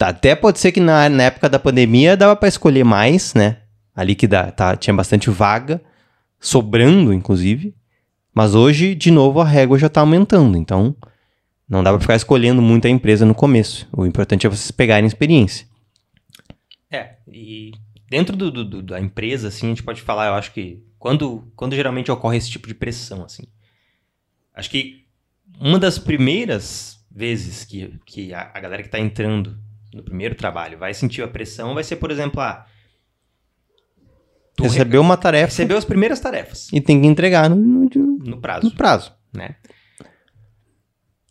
até 0.00 0.34
pode 0.34 0.58
ser 0.58 0.72
que 0.72 0.80
na, 0.80 1.08
na 1.08 1.24
época 1.24 1.48
da 1.48 1.58
pandemia 1.58 2.16
dava 2.16 2.36
para 2.36 2.48
escolher 2.48 2.84
mais, 2.84 3.32
né? 3.34 3.58
Ali 3.94 4.14
que 4.14 4.26
dá, 4.26 4.50
tá, 4.50 4.76
tinha 4.76 4.92
bastante 4.92 5.30
vaga, 5.30 5.80
sobrando, 6.38 7.12
inclusive. 7.12 7.74
Mas 8.34 8.54
hoje, 8.54 8.94
de 8.94 9.10
novo, 9.10 9.40
a 9.40 9.44
régua 9.44 9.78
já 9.78 9.86
está 9.86 10.00
aumentando. 10.00 10.58
Então, 10.58 10.94
não 11.74 11.82
dá 11.82 11.90
para 11.90 12.00
ficar 12.00 12.16
escolhendo 12.16 12.62
muito 12.62 12.86
a 12.86 12.90
empresa 12.90 13.26
no 13.26 13.34
começo. 13.34 13.88
O 13.92 14.06
importante 14.06 14.46
é 14.46 14.50
vocês 14.50 14.70
pegarem 14.70 15.06
experiência. 15.06 15.66
É, 16.90 17.16
e 17.26 17.72
dentro 18.08 18.36
do, 18.36 18.50
do, 18.50 18.82
da 18.82 19.00
empresa, 19.00 19.48
assim, 19.48 19.66
a 19.66 19.68
gente 19.70 19.82
pode 19.82 20.00
falar, 20.00 20.28
eu 20.28 20.34
acho 20.34 20.52
que 20.52 20.82
quando, 20.98 21.50
quando 21.56 21.74
geralmente 21.74 22.10
ocorre 22.10 22.38
esse 22.38 22.50
tipo 22.50 22.68
de 22.68 22.74
pressão, 22.74 23.24
assim, 23.24 23.42
acho 24.54 24.70
que 24.70 25.04
uma 25.60 25.78
das 25.78 25.98
primeiras 25.98 27.04
vezes 27.10 27.64
que, 27.64 27.98
que 28.06 28.32
a, 28.32 28.52
a 28.54 28.60
galera 28.60 28.82
que 28.82 28.88
está 28.88 29.00
entrando 29.00 29.58
no 29.92 30.02
primeiro 30.02 30.34
trabalho 30.34 30.78
vai 30.78 30.94
sentir 30.94 31.22
a 31.22 31.28
pressão 31.28 31.74
vai 31.74 31.84
ser, 31.84 31.96
por 31.96 32.10
exemplo, 32.10 32.40
ah, 32.40 32.66
recebeu 34.60 35.00
uma 35.00 35.16
tarefa. 35.16 35.46
Recebeu 35.46 35.76
as 35.76 35.84
primeiras 35.84 36.20
tarefas. 36.20 36.68
E 36.72 36.80
tem 36.80 37.00
que 37.00 37.06
entregar 37.06 37.50
no, 37.50 37.56
no, 37.56 37.88
no 37.90 38.40
prazo. 38.40 38.66
No 38.66 38.74
prazo. 38.74 39.12
Né? 39.32 39.56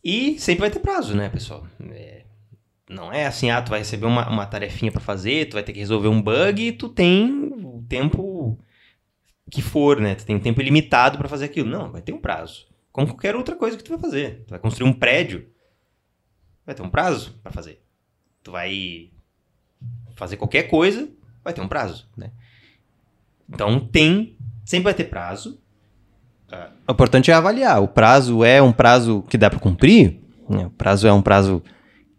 E 0.04 0.38
sempre 0.40 0.62
vai 0.62 0.72
ter 0.72 0.80
prazo, 0.80 1.16
né, 1.16 1.30
pessoal? 1.30 1.66
É, 1.92 2.24
não 2.90 3.12
é 3.12 3.26
assim, 3.26 3.50
ah, 3.50 3.62
tu 3.62 3.70
vai 3.70 3.80
receber 3.80 4.06
uma, 4.06 4.30
uma 4.30 4.46
tarefinha 4.46 4.92
para 4.92 5.00
fazer, 5.00 5.48
tu 5.48 5.54
vai 5.54 5.64
ter 5.64 5.74
que 5.74 5.80
resolver 5.80 6.10
um 6.10 6.22
bug 6.22 6.62
e 6.62 6.72
tu 6.72 6.90
tem 6.90 7.54
o 7.64 7.84
tempo 7.88 8.60
que 9.50 9.62
for, 9.62 10.00
né? 10.00 10.16
Tu 10.16 10.26
tem 10.26 10.36
um 10.36 10.40
tempo 10.40 10.62
ilimitado 10.62 11.18
para 11.18 11.30
fazer 11.30 11.46
aquilo. 11.46 11.70
Não, 11.70 11.92
vai 11.92 12.02
ter 12.02 12.12
um 12.14 12.20
prazo. 12.20 12.68
Como 12.92 13.08
qualquer 13.08 13.36
outra 13.36 13.56
coisa 13.56 13.78
que 13.78 13.84
tu 13.84 13.90
vai 13.90 14.00
fazer. 14.00 14.44
Tu 14.46 14.50
vai 14.50 14.60
construir 14.60 14.90
um 14.90 14.94
prédio, 14.94 15.48
vai 16.66 16.76
ter 16.76 16.82
um 16.82 16.90
prazo 16.90 17.40
para 17.42 17.52
fazer. 17.52 17.82
Tu 18.44 18.52
vai 18.52 19.12
fazer 20.16 20.38
qualquer 20.38 20.64
coisa, 20.64 21.10
vai 21.44 21.54
ter 21.54 21.62
um 21.62 21.68
prazo, 21.68 22.10
né? 22.16 22.32
Então 23.50 23.80
tem, 23.80 24.38
sempre 24.66 24.86
vai 24.86 24.94
ter 24.94 25.06
prazo. 25.06 25.62
O 26.88 26.92
importante 26.92 27.32
é 27.32 27.34
avaliar. 27.34 27.82
O 27.82 27.88
prazo 27.88 28.44
é 28.44 28.62
um 28.62 28.72
prazo 28.72 29.24
que 29.30 29.38
dá 29.38 29.50
para 29.50 29.60
cumprir? 29.60 30.20
Né? 30.50 30.66
O 30.66 30.70
prazo 30.70 31.08
é 31.08 31.14
um 31.14 31.22
prazo 31.22 31.64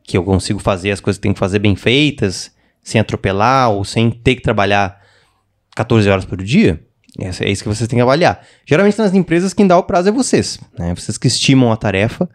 que 0.02 0.16
eu 0.16 0.24
consigo 0.24 0.58
fazer 0.58 0.90
as 0.90 1.00
coisas 1.00 1.18
que 1.18 1.22
tenho 1.22 1.34
que 1.34 1.40
fazer 1.40 1.58
bem 1.58 1.76
feitas, 1.76 2.50
sem 2.82 3.00
atropelar 3.00 3.70
ou 3.70 3.84
sem 3.84 4.10
ter 4.10 4.34
que 4.36 4.42
trabalhar 4.42 5.00
14 5.74 6.08
horas 6.08 6.24
por 6.24 6.42
dia, 6.42 6.80
é 7.18 7.50
isso 7.50 7.62
que 7.62 7.68
vocês 7.68 7.88
têm 7.88 7.98
que 7.98 8.02
avaliar. 8.02 8.44
Geralmente 8.66 8.98
nas 8.98 9.14
empresas 9.14 9.54
quem 9.54 9.66
dá 9.66 9.78
o 9.78 9.84
prazo 9.84 10.08
é 10.08 10.12
vocês, 10.12 10.58
né? 10.76 10.94
Vocês 10.94 11.16
que 11.16 11.28
estimam 11.28 11.70
a 11.70 11.76
tarefa 11.76 12.28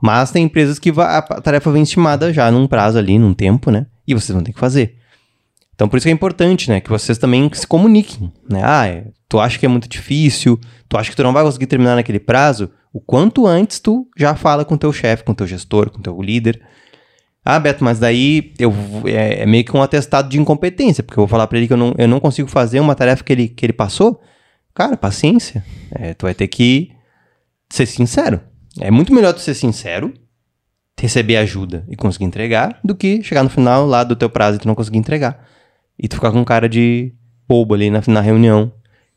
Mas 0.00 0.30
tem 0.30 0.44
empresas 0.44 0.78
que 0.78 0.92
a 0.96 1.22
tarefa 1.22 1.72
vem 1.72 1.82
estimada 1.82 2.32
já 2.32 2.50
num 2.50 2.68
prazo 2.68 2.98
ali, 2.98 3.18
num 3.18 3.34
tempo, 3.34 3.70
né? 3.70 3.86
E 4.06 4.14
vocês 4.14 4.32
vão 4.32 4.42
ter 4.42 4.52
que 4.52 4.60
fazer. 4.60 4.97
Então, 5.78 5.88
por 5.88 5.96
isso 5.96 6.06
que 6.06 6.10
é 6.10 6.12
importante, 6.12 6.68
né? 6.68 6.80
Que 6.80 6.90
vocês 6.90 7.18
também 7.18 7.48
se 7.54 7.64
comuniquem, 7.64 8.32
né? 8.50 8.62
Ah, 8.64 8.88
é, 8.88 9.04
tu 9.28 9.38
acha 9.38 9.56
que 9.56 9.64
é 9.64 9.68
muito 9.68 9.88
difícil, 9.88 10.58
tu 10.88 10.98
acha 10.98 11.08
que 11.08 11.14
tu 11.14 11.22
não 11.22 11.32
vai 11.32 11.44
conseguir 11.44 11.68
terminar 11.68 11.94
naquele 11.94 12.18
prazo, 12.18 12.68
o 12.92 13.00
quanto 13.00 13.46
antes 13.46 13.78
tu 13.78 14.04
já 14.16 14.34
fala 14.34 14.64
com 14.64 14.76
teu 14.76 14.92
chefe, 14.92 15.22
com 15.22 15.32
teu 15.32 15.46
gestor, 15.46 15.88
com 15.88 16.02
teu 16.02 16.20
líder. 16.20 16.60
Ah, 17.44 17.60
Beto, 17.60 17.84
mas 17.84 18.00
daí 18.00 18.52
eu, 18.58 18.74
é, 19.04 19.42
é, 19.42 19.46
meio 19.46 19.64
que 19.64 19.76
um 19.76 19.80
atestado 19.80 20.28
de 20.28 20.40
incompetência, 20.40 21.04
porque 21.04 21.16
eu 21.16 21.22
vou 21.22 21.28
falar 21.28 21.46
para 21.46 21.58
ele 21.58 21.68
que 21.68 21.72
eu 21.74 21.76
não, 21.76 21.94
eu 21.96 22.08
não 22.08 22.18
consigo 22.18 22.48
fazer 22.48 22.80
uma 22.80 22.96
tarefa 22.96 23.22
que 23.22 23.32
ele, 23.32 23.48
que 23.48 23.64
ele 23.64 23.72
passou. 23.72 24.20
Cara, 24.74 24.96
paciência. 24.96 25.64
É, 25.92 26.12
tu 26.12 26.26
vai 26.26 26.34
ter 26.34 26.48
que 26.48 26.90
ser 27.70 27.86
sincero. 27.86 28.40
É 28.80 28.90
muito 28.90 29.14
melhor 29.14 29.32
tu 29.32 29.40
ser 29.40 29.54
sincero, 29.54 30.12
receber 31.00 31.36
ajuda 31.36 31.86
e 31.88 31.94
conseguir 31.94 32.24
entregar, 32.24 32.80
do 32.82 32.96
que 32.96 33.22
chegar 33.22 33.44
no 33.44 33.48
final 33.48 33.86
lá 33.86 34.02
do 34.02 34.16
teu 34.16 34.28
prazo 34.28 34.56
e 34.56 34.58
tu 34.58 34.66
não 34.66 34.74
conseguir 34.74 34.98
entregar. 34.98 35.46
E 35.98 36.06
tu 36.08 36.16
ficar 36.16 36.30
com 36.30 36.44
cara 36.44 36.68
de 36.68 37.12
bobo 37.46 37.74
ali 37.74 37.90
na, 37.90 38.02
na 38.06 38.20
reunião, 38.20 38.72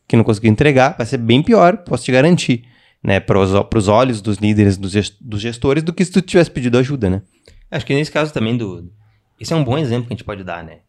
que 0.08 0.16
não 0.16 0.24
conseguiu 0.24 0.52
entregar, 0.52 0.96
vai 0.98 1.06
ser 1.06 1.18
bem 1.18 1.44
pior, 1.44 1.78
posso 1.78 2.04
te 2.04 2.12
garantir, 2.12 2.66
né? 3.04 3.20
Para 3.20 3.40
os 3.40 3.88
olhos 3.88 4.22
dos 4.22 4.38
líderes, 4.38 4.78
dos, 4.78 4.94
dos 5.20 5.42
gestores, 5.42 5.84
do 5.84 5.94
que 5.94 6.04
se 6.04 6.12
tu 6.12 6.22
tivesse 6.22 6.50
pedido 6.50 6.78
ajuda, 6.78 7.10
né? 7.10 7.22
Acho 7.70 7.86
que 7.86 7.94
nesse 7.94 8.12
caso 8.12 8.34
também 8.34 8.58
do. 8.58 8.92
Esse 9.40 9.54
é 9.54 9.56
um 9.56 9.64
bom 9.64 9.78
exemplo 9.78 10.08
que 10.08 10.14
a 10.14 10.16
gente 10.16 10.26
pode 10.26 10.44
dar, 10.44 10.64
né? 10.64 10.80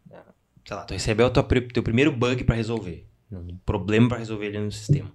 Sei 0.65 0.75
lá, 0.75 0.83
tu 0.83 0.93
recebeu 0.93 1.27
o 1.27 1.29
teu, 1.29 1.43
teu 1.43 1.83
primeiro 1.83 2.11
bug 2.11 2.43
para 2.43 2.55
resolver, 2.55 3.05
um 3.31 3.57
problema 3.65 4.07
para 4.09 4.19
resolver 4.19 4.47
ali 4.47 4.59
no 4.59 4.71
sistema. 4.71 5.11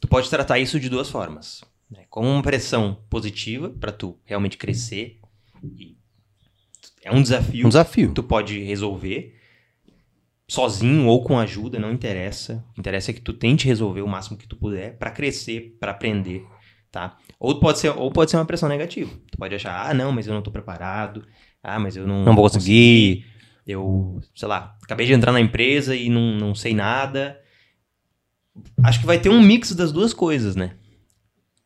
Tu 0.00 0.08
pode 0.08 0.30
tratar 0.30 0.58
isso 0.58 0.78
de 0.78 0.88
duas 0.88 1.08
formas 1.08 1.62
né? 1.92 2.04
como 2.08 2.28
uma 2.28 2.42
pressão 2.42 2.98
positiva 3.10 3.68
para 3.68 3.92
tu 3.92 4.18
realmente 4.24 4.56
crescer. 4.56 5.20
é 7.02 7.12
um 7.12 7.22
desafio. 7.22 7.66
Um 7.66 7.68
desafio. 7.68 8.12
tu 8.14 8.22
pode 8.22 8.58
resolver 8.60 9.38
sozinho 10.52 11.06
ou 11.06 11.24
com 11.24 11.38
ajuda, 11.38 11.78
não 11.78 11.90
interessa. 11.90 12.62
Interessa 12.76 13.10
é 13.10 13.14
que 13.14 13.22
tu 13.22 13.32
tente 13.32 13.66
resolver 13.66 14.02
o 14.02 14.06
máximo 14.06 14.36
que 14.36 14.46
tu 14.46 14.54
puder 14.54 14.98
para 14.98 15.10
crescer, 15.10 15.78
para 15.80 15.92
aprender, 15.92 16.44
tá? 16.90 17.16
Ou 17.40 17.58
pode 17.58 17.78
ser 17.78 17.88
ou 17.88 18.12
pode 18.12 18.30
ser 18.30 18.36
uma 18.36 18.44
pressão 18.44 18.68
negativa. 18.68 19.10
Tu 19.30 19.38
pode 19.38 19.54
achar: 19.54 19.88
"Ah, 19.88 19.94
não, 19.94 20.12
mas 20.12 20.26
eu 20.26 20.34
não 20.34 20.42
tô 20.42 20.50
preparado. 20.50 21.26
Ah, 21.62 21.78
mas 21.78 21.96
eu 21.96 22.06
não 22.06 22.22
não 22.22 22.34
vou 22.34 22.44
conseguir. 22.44 23.24
Eu, 23.66 24.20
sei 24.34 24.46
lá, 24.46 24.76
acabei 24.82 25.06
de 25.06 25.14
entrar 25.14 25.32
na 25.32 25.40
empresa 25.40 25.96
e 25.96 26.10
não, 26.10 26.36
não 26.36 26.54
sei 26.54 26.74
nada." 26.74 27.40
Acho 28.84 29.00
que 29.00 29.06
vai 29.06 29.18
ter 29.18 29.30
um 29.30 29.40
mix 29.40 29.74
das 29.74 29.90
duas 29.90 30.12
coisas, 30.12 30.54
né? 30.54 30.76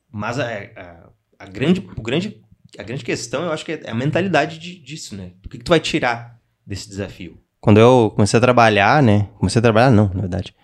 Mas 0.08 0.38
a, 0.38 0.46
a, 0.46 1.10
a, 1.40 1.46
grande, 1.46 1.80
o 1.80 2.02
grande, 2.02 2.40
a 2.78 2.84
grande 2.84 3.04
questão, 3.04 3.42
eu 3.42 3.52
acho 3.52 3.64
que 3.64 3.72
é 3.72 3.90
a 3.90 3.94
mentalidade 3.94 4.60
de, 4.60 4.78
disso, 4.78 5.16
né? 5.16 5.32
O 5.44 5.48
que, 5.48 5.58
que 5.58 5.64
tu 5.64 5.70
vai 5.70 5.80
tirar 5.80 6.40
desse 6.64 6.88
desafio? 6.88 7.44
Quando 7.66 7.80
eu 7.80 8.12
comecei 8.14 8.38
a 8.38 8.40
trabalhar, 8.40 9.02
né? 9.02 9.26
Comecei 9.40 9.58
a 9.58 9.62
trabalhar, 9.62 9.90
não, 9.90 10.08
na 10.14 10.20
verdade. 10.20 10.54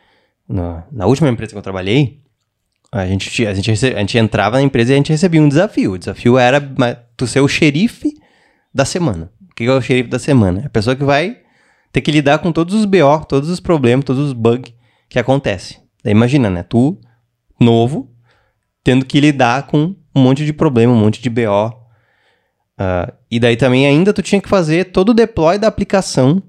Na, 0.49 0.85
na 0.93 1.05
última 1.05 1.29
empresa 1.29 1.51
que 1.51 1.59
eu 1.59 1.63
trabalhei, 1.63 2.21
a 2.93 3.05
gente, 3.05 3.45
a, 3.45 3.53
gente, 3.53 3.73
a 3.73 3.99
gente 3.99 4.19
entrava 4.19 4.59
na 4.59 4.63
empresa 4.63 4.93
e 4.93 4.95
a 4.95 4.97
gente 4.99 5.11
recebia 5.11 5.43
um 5.43 5.49
desafio. 5.49 5.95
O 5.95 5.99
desafio 5.99 6.39
era 6.39 6.61
tu 7.17 7.27
ser 7.27 7.41
o 7.41 7.49
xerife 7.49 8.15
da 8.73 8.85
semana. 8.85 9.33
O 9.51 9.53
que 9.53 9.65
é 9.65 9.73
o 9.73 9.83
xerife 9.83 10.11
da 10.11 10.21
semana? 10.21 10.61
É 10.61 10.67
a 10.67 10.71
pessoa 10.71 10.95
que 10.95 11.03
vai 11.03 11.39
ter 11.91 12.03
que 12.03 12.13
lidar 12.13 12.39
com 12.39 12.53
todos 12.53 12.73
os 12.73 12.85
BO, 12.85 13.25
todos 13.29 13.49
os 13.49 13.59
problemas, 13.59 14.05
todos 14.05 14.29
os 14.29 14.33
bugs 14.33 14.73
que 15.09 15.19
acontecem. 15.19 15.79
Daí 16.05 16.13
imagina, 16.13 16.49
né? 16.49 16.63
Tu, 16.63 16.97
novo, 17.59 18.15
tendo 18.85 19.05
que 19.05 19.19
lidar 19.19 19.67
com 19.67 19.97
um 20.15 20.23
monte 20.23 20.47
de 20.47 20.53
problema, 20.53 20.93
um 20.93 21.01
monte 21.01 21.21
de 21.21 21.29
BO. 21.29 21.67
Uh, 21.67 21.73
ah, 22.79 23.13
e 23.29 23.41
daí 23.41 23.57
também 23.57 23.89
ainda 23.89 24.13
tu 24.13 24.23
tinha 24.23 24.41
que 24.41 24.49
fazer 24.49 24.93
todo 24.93 25.09
o 25.09 25.15
deploy 25.15 25.59
da 25.59 25.67
aplicação 25.67 26.41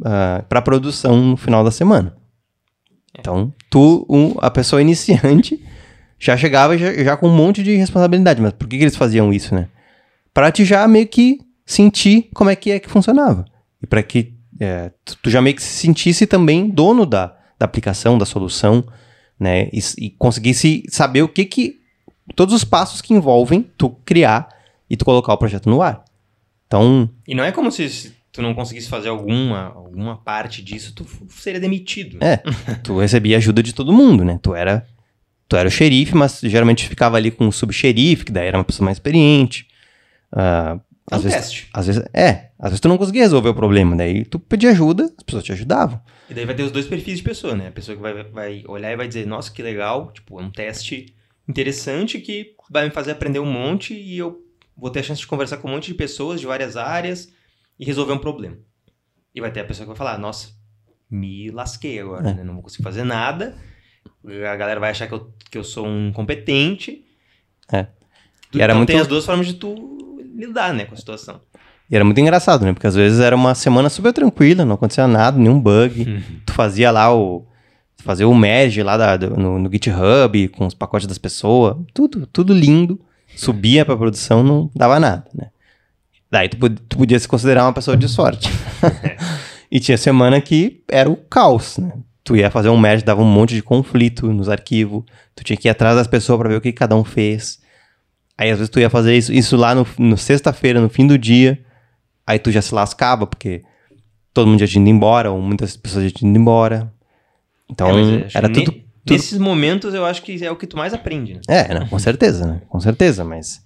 uh, 0.00 0.04
ah, 0.04 0.44
para 0.48 0.62
produção 0.62 1.16
no 1.16 1.36
final 1.36 1.62
da 1.64 1.70
semana. 1.70 2.16
É. 3.16 3.20
Então, 3.20 3.52
tu, 3.68 4.06
um, 4.08 4.34
a 4.38 4.50
pessoa 4.50 4.82
iniciante, 4.82 5.62
já 6.18 6.36
chegava 6.36 6.76
já, 6.76 6.92
já, 6.92 7.16
com 7.16 7.28
um 7.28 7.34
monte 7.34 7.62
de 7.62 7.74
responsabilidade. 7.76 8.40
Mas 8.40 8.52
por 8.52 8.68
que, 8.68 8.76
que 8.78 8.84
eles 8.84 8.96
faziam 8.96 9.32
isso, 9.32 9.54
né? 9.54 9.68
Para 10.32 10.50
te 10.50 10.64
já 10.64 10.86
meio 10.86 11.06
que 11.06 11.38
sentir 11.66 12.28
como 12.34 12.50
é 12.50 12.56
que 12.56 12.70
é 12.70 12.78
que 12.78 12.90
funcionava. 12.90 13.44
E 13.82 13.86
para 13.86 14.02
que 14.02 14.34
é, 14.58 14.92
tu, 15.04 15.16
tu, 15.22 15.30
já 15.30 15.40
meio 15.40 15.56
que 15.56 15.62
se 15.62 15.80
sentisse 15.80 16.26
também 16.26 16.68
dono 16.68 17.06
da, 17.06 17.36
da 17.58 17.64
aplicação, 17.64 18.18
da 18.18 18.26
solução, 18.26 18.84
né? 19.38 19.68
E, 19.72 19.80
e 19.98 20.10
conseguisse 20.10 20.84
saber 20.88 21.22
o 21.22 21.28
que 21.28 21.44
que. 21.44 21.80
Todos 22.36 22.54
os 22.54 22.62
passos 22.62 23.00
que 23.00 23.12
envolvem 23.12 23.68
tu 23.76 23.90
criar 24.04 24.48
e 24.88 24.96
tu 24.96 25.04
colocar 25.04 25.32
o 25.32 25.38
projeto 25.38 25.68
no 25.68 25.82
ar. 25.82 26.04
Então. 26.66 27.10
E 27.26 27.34
não 27.34 27.42
é 27.42 27.50
como 27.50 27.72
se 27.72 28.14
tu 28.32 28.42
não 28.42 28.54
conseguisse 28.54 28.88
fazer 28.88 29.08
alguma, 29.08 29.72
alguma 29.74 30.16
parte 30.16 30.62
disso, 30.62 30.94
tu 30.94 31.06
seria 31.28 31.60
demitido. 31.60 32.18
É. 32.22 32.36
tu 32.82 32.98
recebia 32.98 33.36
ajuda 33.36 33.62
de 33.62 33.74
todo 33.74 33.92
mundo, 33.92 34.24
né? 34.24 34.38
Tu 34.42 34.54
era. 34.54 34.86
Tu 35.48 35.56
era 35.56 35.66
o 35.66 35.70
xerife, 35.70 36.14
mas 36.14 36.40
geralmente 36.44 36.88
ficava 36.88 37.16
ali 37.16 37.30
com 37.30 37.48
o 37.48 37.52
subxerife, 37.52 38.24
que 38.24 38.30
daí 38.30 38.46
era 38.46 38.56
uma 38.56 38.62
pessoa 38.62 38.84
mais 38.84 38.98
experiente. 38.98 39.66
Uh, 40.32 40.80
às 41.10 41.18
um 41.18 41.22
vezes, 41.24 41.38
teste. 41.38 41.68
Às 41.74 41.86
vezes, 41.88 42.04
é, 42.14 42.50
às 42.56 42.70
vezes 42.70 42.80
tu 42.80 42.88
não 42.88 42.96
conseguia 42.96 43.22
resolver 43.22 43.48
o 43.48 43.54
problema, 43.54 43.96
daí 43.96 44.24
tu 44.24 44.38
pedia 44.38 44.70
ajuda, 44.70 45.12
as 45.18 45.24
pessoas 45.24 45.42
te 45.42 45.50
ajudavam. 45.50 46.00
E 46.28 46.34
daí 46.34 46.46
vai 46.46 46.54
ter 46.54 46.62
os 46.62 46.70
dois 46.70 46.86
perfis 46.86 47.18
de 47.18 47.24
pessoa, 47.24 47.56
né? 47.56 47.66
A 47.66 47.72
pessoa 47.72 47.96
que 47.96 48.02
vai, 48.02 48.22
vai 48.22 48.64
olhar 48.68 48.92
e 48.92 48.96
vai 48.96 49.08
dizer, 49.08 49.26
nossa, 49.26 49.50
que 49.50 49.60
legal, 49.60 50.12
tipo, 50.12 50.40
é 50.40 50.44
um 50.44 50.50
teste 50.50 51.12
interessante 51.48 52.20
que 52.20 52.54
vai 52.70 52.84
me 52.84 52.90
fazer 52.90 53.10
aprender 53.10 53.40
um 53.40 53.52
monte 53.52 53.92
e 53.92 54.18
eu 54.18 54.40
vou 54.76 54.88
ter 54.88 55.00
a 55.00 55.02
chance 55.02 55.20
de 55.20 55.26
conversar 55.26 55.56
com 55.56 55.66
um 55.66 55.72
monte 55.72 55.88
de 55.88 55.94
pessoas 55.94 56.40
de 56.40 56.46
várias 56.46 56.76
áreas 56.76 57.32
e 57.80 57.84
resolver 57.86 58.12
um 58.12 58.18
problema. 58.18 58.58
E 59.34 59.40
vai 59.40 59.50
ter 59.50 59.60
a 59.60 59.64
pessoa 59.64 59.84
que 59.84 59.88
vai 59.88 59.96
falar, 59.96 60.18
nossa, 60.18 60.50
me 61.10 61.50
lasquei 61.50 61.98
agora, 61.98 62.28
é. 62.28 62.34
né? 62.34 62.44
Não 62.44 62.52
vou 62.52 62.62
conseguir 62.62 62.84
fazer 62.84 63.04
nada. 63.04 63.56
A 64.22 64.56
galera 64.56 64.78
vai 64.78 64.90
achar 64.90 65.08
que 65.08 65.14
eu, 65.14 65.32
que 65.50 65.56
eu 65.56 65.64
sou 65.64 65.86
um 65.86 66.12
competente. 66.12 67.02
É. 67.72 67.80
E 67.80 67.86
então 68.50 68.60
era 68.60 68.74
muito... 68.74 68.88
tem 68.88 68.98
as 68.98 69.06
duas 69.06 69.24
formas 69.24 69.46
de 69.46 69.54
tu 69.54 70.18
lidar, 70.36 70.74
né, 70.74 70.84
com 70.84 70.94
a 70.94 70.96
situação. 70.96 71.40
E 71.90 71.96
era 71.96 72.04
muito 72.04 72.20
engraçado, 72.20 72.64
né? 72.64 72.72
Porque 72.72 72.86
às 72.86 72.94
vezes 72.94 73.18
era 73.18 73.34
uma 73.34 73.54
semana 73.54 73.88
super 73.88 74.12
tranquila, 74.12 74.64
não 74.64 74.74
acontecia 74.74 75.08
nada, 75.08 75.38
nenhum 75.38 75.58
bug. 75.58 76.02
Uhum. 76.02 76.22
Tu 76.46 76.52
fazia 76.52 76.90
lá 76.90 77.12
o. 77.14 77.46
Fazia 78.02 78.26
o 78.26 78.34
merge 78.34 78.82
lá 78.82 78.96
da, 78.96 79.28
no, 79.28 79.58
no, 79.58 79.70
GitHub 79.70 80.48
com 80.48 80.66
os 80.66 80.72
pacotes 80.72 81.06
das 81.06 81.18
pessoas. 81.18 81.76
Tudo, 81.92 82.26
tudo 82.26 82.54
lindo. 82.54 83.00
Subia 83.36 83.84
pra 83.84 83.96
produção, 83.96 84.42
não 84.42 84.70
dava 84.74 84.98
nada, 84.98 85.26
né? 85.34 85.50
Daí 86.30 86.48
tu, 86.48 86.56
tu 86.70 86.98
podia 86.98 87.18
se 87.18 87.26
considerar 87.26 87.64
uma 87.64 87.72
pessoa 87.72 87.96
de 87.96 88.08
sorte. 88.08 88.48
e 89.70 89.80
tinha 89.80 89.96
semana 89.96 90.40
que 90.40 90.82
era 90.88 91.08
o 91.10 91.16
caos, 91.16 91.78
né? 91.78 91.92
Tu 92.22 92.36
ia 92.36 92.50
fazer 92.50 92.68
um 92.68 92.78
merge, 92.78 93.04
dava 93.04 93.22
um 93.22 93.30
monte 93.30 93.54
de 93.54 93.62
conflito 93.62 94.32
nos 94.32 94.48
arquivos. 94.48 95.04
Tu 95.34 95.42
tinha 95.42 95.56
que 95.56 95.66
ir 95.66 95.70
atrás 95.70 95.96
das 95.96 96.06
pessoas 96.06 96.38
para 96.38 96.48
ver 96.50 96.56
o 96.56 96.60
que 96.60 96.72
cada 96.72 96.94
um 96.94 97.02
fez. 97.02 97.58
Aí 98.38 98.50
às 98.50 98.58
vezes 98.58 98.70
tu 98.70 98.78
ia 98.78 98.88
fazer 98.88 99.16
isso, 99.16 99.32
isso 99.32 99.56
lá 99.56 99.74
no, 99.74 99.86
no 99.98 100.16
sexta-feira, 100.16 100.80
no 100.80 100.88
fim 100.88 101.06
do 101.06 101.18
dia 101.18 101.58
aí 102.30 102.38
tu 102.38 102.50
já 102.50 102.62
se 102.62 102.74
lascava, 102.74 103.26
porque 103.26 103.62
todo 104.32 104.46
mundo 104.46 104.60
já 104.60 104.66
tinha 104.66 104.82
ido 104.82 104.90
embora, 104.90 105.30
ou 105.30 105.40
muitas 105.40 105.76
pessoas 105.76 106.04
já 106.04 106.10
tinham 106.10 106.30
ido 106.30 106.40
embora. 106.40 106.92
Então, 107.68 107.88
é, 107.88 108.28
era 108.34 108.48
tudo, 108.48 108.72
tudo, 108.72 108.84
Nesses 109.08 109.38
momentos 109.38 109.94
eu 109.94 110.04
acho 110.04 110.22
que 110.22 110.44
é 110.44 110.50
o 110.50 110.56
que 110.56 110.66
tu 110.66 110.76
mais 110.76 110.94
aprende, 110.94 111.34
né? 111.34 111.40
É, 111.48 111.74
não, 111.74 111.86
com 111.86 111.98
certeza, 111.98 112.46
né? 112.46 112.62
Com 112.68 112.80
certeza, 112.80 113.24
mas. 113.24 113.64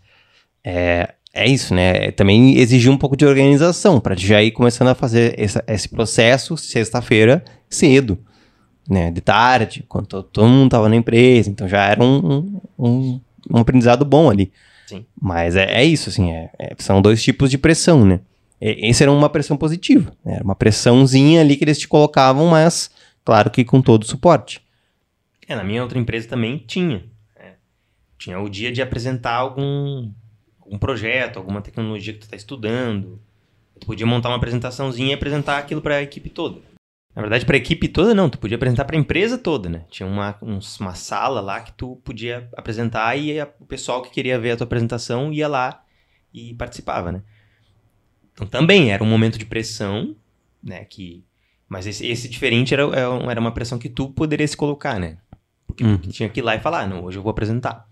É, 0.63 1.15
é 1.35 1.47
isso, 1.47 1.75
né? 1.75 2.13
Também 2.13 2.57
exigiu 2.59 2.93
um 2.93 2.97
pouco 2.97 3.17
de 3.17 3.27
organização, 3.27 4.01
para 4.01 4.15
já 4.15 4.41
ir 4.41 4.53
começando 4.53 4.89
a 4.89 4.95
fazer 4.95 5.35
esse, 5.37 5.63
esse 5.67 5.89
processo 5.89 6.57
sexta-feira 6.57 7.45
cedo, 7.69 8.17
né? 8.89 9.11
De 9.11 9.21
tarde, 9.21 9.85
quando 9.89 10.07
todo, 10.07 10.23
todo 10.25 10.49
mundo 10.49 10.71
tava 10.71 10.89
na 10.89 10.95
empresa, 10.95 11.51
então 11.51 11.67
já 11.67 11.85
era 11.85 12.03
um, 12.03 12.61
um, 12.79 13.21
um 13.51 13.59
aprendizado 13.59 14.05
bom 14.05 14.31
ali. 14.31 14.53
Sim. 14.87 15.05
Mas 15.21 15.57
é, 15.57 15.65
é 15.73 15.85
isso, 15.85 16.09
assim, 16.09 16.31
é, 16.31 16.51
é, 16.57 16.75
são 16.79 17.03
dois 17.03 17.23
tipos 17.23 17.51
de 17.51 17.59
pressão, 17.59 18.05
né? 18.05 18.21
Esse 18.61 19.03
era 19.03 19.13
uma 19.13 19.29
pressão 19.29 19.57
positiva. 19.57 20.13
Né? 20.25 20.37
Era 20.37 20.45
uma 20.45 20.55
pressãozinha 20.55 21.41
ali 21.41 21.57
que 21.57 21.65
eles 21.65 21.79
te 21.79 21.89
colocavam, 21.89 22.47
mas 22.47 22.91
claro 23.25 23.51
que 23.51 23.65
com 23.65 23.83
todo 23.83 24.05
o 24.05 24.07
suporte. 24.07 24.63
É, 25.47 25.55
na 25.55 25.65
minha 25.65 25.83
outra 25.83 25.99
empresa 25.99 26.29
também 26.29 26.59
tinha. 26.59 27.05
Né? 27.39 27.55
Tinha 28.19 28.41
o 28.41 28.49
dia 28.49 28.73
de 28.73 28.81
apresentar 28.81 29.35
algum, 29.35 30.11
algum 30.75 30.79
projeto, 30.79 31.39
alguma 31.39 31.63
tecnologia 31.63 32.13
que 32.13 32.19
tu 32.19 32.25
está 32.25 32.37
estudando. 32.37 33.21
Tu 33.79 33.87
podia 33.87 34.07
montar 34.07 34.29
uma 34.29 34.37
apresentaçãozinha 34.37 35.11
e 35.11 35.15
apresentar 35.15 35.59
aquilo 35.59 35.81
para 35.81 35.97
a 35.97 36.03
equipe 36.03 36.29
toda. 36.29 36.61
Na 37.15 37.23
verdade, 37.23 37.47
para 37.47 37.57
a 37.57 37.59
equipe 37.59 37.87
toda 37.89 38.13
não, 38.13 38.29
tu 38.29 38.39
podia 38.39 38.57
apresentar 38.57 38.85
para 38.85 38.97
a 38.97 38.99
empresa 38.99 39.39
toda, 39.39 39.69
né? 39.69 39.85
Tinha 39.89 40.07
uma, 40.07 40.37
uma 40.43 40.95
sala 40.95 41.41
lá 41.41 41.61
que 41.61 41.73
tu 41.73 41.97
podia 42.05 42.49
apresentar 42.57 43.17
e 43.17 43.39
a, 43.39 43.49
o 43.61 43.65
pessoal 43.65 44.03
que 44.03 44.11
queria 44.11 44.39
ver 44.39 44.53
a 44.53 44.57
tua 44.57 44.65
apresentação 44.65 45.33
ia 45.33 45.47
lá 45.47 45.85
e 46.33 46.55
participava, 46.55 47.13
né? 47.13 47.23
Então 48.33 48.47
também 48.47 48.91
era 48.91 49.03
um 49.03 49.07
momento 49.07 49.39
de 49.39 49.47
pressão, 49.47 50.17
né? 50.61 50.85
Que, 50.85 51.25
mas 51.69 51.87
esse, 51.87 52.05
esse 52.05 52.29
diferente 52.29 52.75
era, 52.75 52.83
é 52.83 53.31
era 53.31 53.41
uma 53.41 53.53
pressão 53.53 53.79
que 53.79 53.89
tu 53.89 54.09
poderia 54.09 54.47
se 54.47 54.57
colocar, 54.57 54.99
né? 54.99 55.19
Porque, 55.69 55.85
hum. 55.85 55.99
tinha 55.99 56.29
que 56.29 56.41
ir 56.41 56.43
lá 56.43 56.57
e 56.57 56.61
falar, 56.61 56.89
não, 56.89 57.05
hoje 57.05 57.19
eu 57.19 57.23
vou 57.23 57.31
apresentar. 57.31 57.89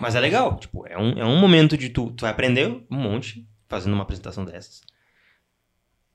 Mas 0.00 0.14
é 0.14 0.20
legal, 0.20 0.56
tipo, 0.58 0.86
é 0.86 0.96
um, 0.96 1.18
é 1.18 1.24
um 1.24 1.38
momento 1.38 1.76
de 1.76 1.88
tu, 1.88 2.10
tu 2.12 2.22
vai 2.22 2.30
aprender 2.30 2.66
um 2.90 2.96
monte 2.96 3.46
fazendo 3.68 3.94
uma 3.94 4.02
apresentação 4.02 4.44
dessas. 4.44 4.82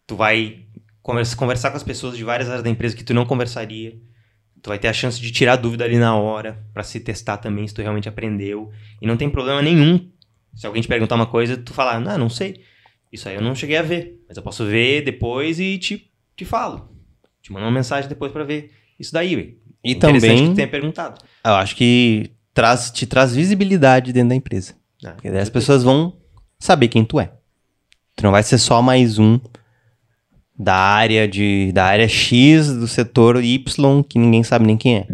Tu 0.08 0.16
vai 0.16 0.66
conversa, 1.02 1.36
conversar 1.36 1.70
com 1.70 1.78
as 1.78 1.84
pessoas 1.84 2.18
de 2.18 2.24
várias 2.24 2.50
áreas 2.50 2.64
da 2.64 2.70
empresa 2.70 2.96
que 2.96 3.04
tu 3.04 3.14
não 3.14 3.26
conversaria. 3.26 3.98
Tu 4.62 4.70
vai 4.70 4.80
ter 4.80 4.88
a 4.88 4.94
chance 4.94 5.20
de 5.20 5.32
tirar 5.32 5.58
dúvida 5.58 5.84
ali 5.84 5.98
na 5.98 6.16
hora, 6.16 6.66
para 6.74 6.84
se 6.84 7.00
testar 7.00 7.38
também 7.38 7.68
se 7.68 7.74
tu 7.74 7.82
realmente 7.82 8.08
aprendeu. 8.08 8.72
E 9.02 9.06
não 9.06 9.18
tem 9.18 9.30
problema 9.30 9.62
nenhum. 9.62 10.10
Se 10.56 10.66
alguém 10.66 10.82
te 10.82 10.88
perguntar 10.88 11.16
uma 11.16 11.26
coisa, 11.26 11.58
tu 11.58 11.74
falar, 11.74 12.00
não, 12.00 12.18
não 12.18 12.30
sei. 12.30 12.64
Isso 13.12 13.28
aí 13.28 13.36
eu 13.36 13.42
não 13.42 13.54
cheguei 13.54 13.78
a 13.78 13.82
ver, 13.82 14.24
mas 14.28 14.38
eu 14.38 14.44
posso 14.44 14.66
ver 14.66 15.04
depois 15.04 15.60
e 15.60 15.78
te, 15.78 16.10
te 16.36 16.46
falo. 16.46 16.90
Te 17.42 17.52
mando 17.52 17.66
uma 17.66 17.72
mensagem 17.72 18.10
depois 18.10 18.32
para 18.32 18.44
ver 18.44 18.72
isso 19.00 19.14
daí, 19.14 19.36
véio. 19.36 19.58
E 19.84 19.96
também 19.96 20.46
que 20.46 20.50
tu 20.50 20.56
tenha 20.56 20.68
perguntado. 20.68 21.22
Eu 21.46 21.54
acho 21.56 21.76
que 21.76 22.32
traz, 22.54 22.92
te 22.92 23.06
traz 23.06 23.34
visibilidade 23.36 24.14
dentro 24.14 24.30
da 24.30 24.36
empresa. 24.36 24.74
Ah, 25.04 25.12
Porque 25.12 25.30
daí 25.30 25.42
as 25.42 25.50
pessoas 25.50 25.84
vão 25.84 26.16
saber 26.60 26.88
quem 26.88 27.04
tu 27.04 27.20
é. 27.20 27.32
Tu 28.16 28.24
não 28.24 28.32
vai 28.32 28.44
ser 28.44 28.58
só 28.58 28.82
mais 28.82 29.18
um 29.18 29.40
da 30.58 30.76
área 30.76 31.28
de 31.28 31.72
da 31.74 31.86
área 31.86 32.08
X 32.08 32.72
do 32.72 32.88
setor 32.88 33.44
Y 33.44 34.04
que 34.04 34.20
ninguém 34.20 34.44
sabe 34.44 34.66
nem 34.66 34.78
quem 34.78 34.98
é. 34.98 35.08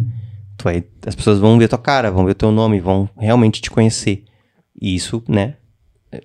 Tu 0.57 0.63
vai, 0.63 0.83
as 1.05 1.15
pessoas 1.15 1.39
vão 1.39 1.57
ver 1.57 1.69
tua 1.69 1.79
cara, 1.79 2.11
vão 2.11 2.25
ver 2.25 2.35
teu 2.35 2.51
nome, 2.51 2.81
vão 2.81 3.09
realmente 3.17 3.61
te 3.61 3.71
conhecer. 3.71 4.25
E 4.79 4.93
isso, 4.93 5.23
né, 5.27 5.55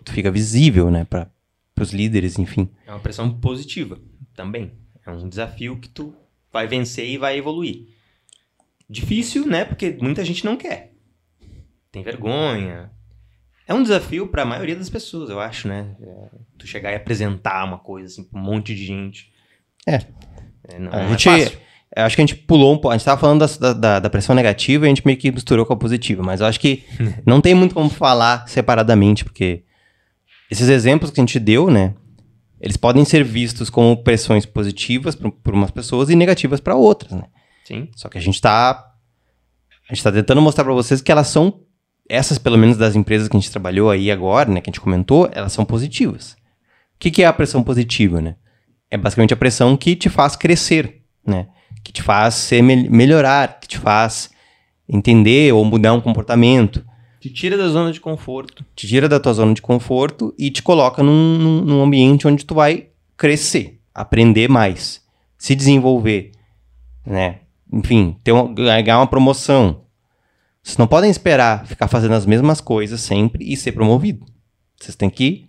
tu 0.04 0.12
fica 0.12 0.30
visível, 0.30 0.90
né, 0.90 1.04
para 1.04 1.30
os 1.80 1.92
líderes, 1.92 2.38
enfim. 2.38 2.68
É 2.86 2.90
uma 2.90 2.98
pressão 2.98 3.30
positiva 3.30 3.98
também. 4.34 4.72
É 5.06 5.10
um 5.10 5.28
desafio 5.28 5.78
que 5.78 5.88
tu 5.88 6.12
vai 6.52 6.66
vencer 6.66 7.08
e 7.08 7.16
vai 7.16 7.38
evoluir. 7.38 7.86
Difícil, 8.90 9.46
né, 9.46 9.64
porque 9.64 9.96
muita 10.00 10.24
gente 10.24 10.44
não 10.44 10.56
quer. 10.56 10.93
Tem 11.94 12.02
vergonha, 12.02 12.90
é 13.68 13.72
um 13.72 13.82
desafio 13.82 14.26
para 14.26 14.42
a 14.42 14.44
maioria 14.44 14.76
das 14.76 14.90
pessoas, 14.90 15.30
eu 15.30 15.38
acho, 15.38 15.68
né? 15.68 15.96
É, 16.02 16.28
tu 16.58 16.66
chegar 16.66 16.92
e 16.92 16.96
apresentar 16.96 17.64
uma 17.64 17.78
coisa 17.78 18.08
assim 18.08 18.24
pra 18.24 18.38
um 18.38 18.42
monte 18.42 18.74
de 18.74 18.84
gente. 18.84 19.32
É. 19.86 20.00
é 20.68 20.78
não, 20.78 20.92
a 20.92 21.02
é 21.02 21.08
gente, 21.08 21.28
é 21.96 22.02
acho 22.02 22.16
que 22.16 22.20
a 22.20 22.26
gente 22.26 22.34
pulou 22.34 22.72
um 22.72 22.76
pouco. 22.76 22.90
A 22.90 22.96
gente 22.96 23.04
tava 23.04 23.20
falando 23.20 23.46
da, 23.46 23.72
da, 23.72 24.00
da, 24.00 24.10
pressão 24.10 24.34
negativa 24.34 24.84
e 24.84 24.86
a 24.86 24.88
gente 24.88 25.06
meio 25.06 25.16
que 25.16 25.30
misturou 25.32 25.64
com 25.64 25.72
a 25.72 25.76
positiva, 25.76 26.20
mas 26.20 26.40
eu 26.40 26.46
acho 26.46 26.60
que 26.60 26.84
não 27.24 27.40
tem 27.40 27.54
muito 27.54 27.74
como 27.74 27.88
falar 27.88 28.46
separadamente, 28.48 29.24
porque 29.24 29.62
esses 30.50 30.68
exemplos 30.68 31.10
que 31.10 31.20
a 31.20 31.22
gente 31.22 31.38
deu, 31.38 31.70
né? 31.70 31.94
Eles 32.60 32.76
podem 32.76 33.04
ser 33.04 33.24
vistos 33.24 33.70
como 33.70 34.02
pressões 34.02 34.44
positivas 34.44 35.14
por 35.14 35.54
umas 35.54 35.70
pessoas 35.70 36.10
e 36.10 36.16
negativas 36.16 36.60
para 36.60 36.74
outras, 36.74 37.12
né? 37.12 37.24
Sim. 37.64 37.88
Só 37.96 38.08
que 38.08 38.18
a 38.18 38.20
gente 38.20 38.40
tá. 38.40 38.90
A 39.88 39.94
gente 39.94 40.02
tá 40.02 40.10
tentando 40.10 40.42
mostrar 40.42 40.64
para 40.64 40.72
vocês 40.72 41.00
que 41.00 41.12
elas 41.12 41.28
são 41.28 41.64
essas, 42.08 42.38
pelo 42.38 42.58
menos 42.58 42.76
das 42.76 42.94
empresas 42.94 43.28
que 43.28 43.36
a 43.36 43.40
gente 43.40 43.50
trabalhou 43.50 43.90
aí 43.90 44.10
agora, 44.10 44.50
né, 44.50 44.60
que 44.60 44.68
a 44.68 44.72
gente 44.72 44.80
comentou, 44.80 45.28
elas 45.32 45.52
são 45.52 45.64
positivas. 45.64 46.32
O 46.32 46.98
que, 46.98 47.10
que 47.10 47.22
é 47.22 47.26
a 47.26 47.32
pressão 47.32 47.62
positiva, 47.62 48.20
né? 48.20 48.36
É 48.90 48.96
basicamente 48.96 49.34
a 49.34 49.36
pressão 49.36 49.76
que 49.76 49.96
te 49.96 50.08
faz 50.08 50.36
crescer, 50.36 51.02
né? 51.26 51.48
Que 51.82 51.92
te 51.92 52.02
faz 52.02 52.34
ser 52.34 52.62
me 52.62 52.88
melhorar, 52.88 53.58
que 53.60 53.68
te 53.68 53.78
faz 53.78 54.30
entender 54.88 55.52
ou 55.52 55.64
mudar 55.64 55.92
um 55.92 56.00
comportamento. 56.00 56.84
Te 57.20 57.30
tira 57.30 57.56
da 57.56 57.68
zona 57.68 57.90
de 57.90 58.00
conforto. 58.00 58.64
Te 58.76 58.86
tira 58.86 59.08
da 59.08 59.18
tua 59.18 59.32
zona 59.32 59.54
de 59.54 59.62
conforto 59.62 60.34
e 60.38 60.50
te 60.50 60.62
coloca 60.62 61.02
num, 61.02 61.38
num, 61.38 61.60
num 61.62 61.82
ambiente 61.82 62.28
onde 62.28 62.44
tu 62.44 62.54
vai 62.54 62.88
crescer, 63.16 63.80
aprender 63.94 64.48
mais, 64.48 65.02
se 65.38 65.54
desenvolver, 65.54 66.32
né? 67.06 67.40
Enfim, 67.72 68.16
ter 68.22 68.32
um, 68.32 68.54
ganhar 68.54 68.98
uma 68.98 69.06
promoção, 69.06 69.83
vocês 70.64 70.78
não 70.78 70.86
podem 70.86 71.10
esperar 71.10 71.66
ficar 71.66 71.88
fazendo 71.88 72.14
as 72.14 72.24
mesmas 72.24 72.58
coisas 72.58 73.02
sempre 73.02 73.44
e 73.52 73.54
ser 73.54 73.72
promovido. 73.72 74.24
Vocês 74.80 74.96
têm 74.96 75.10
que 75.10 75.46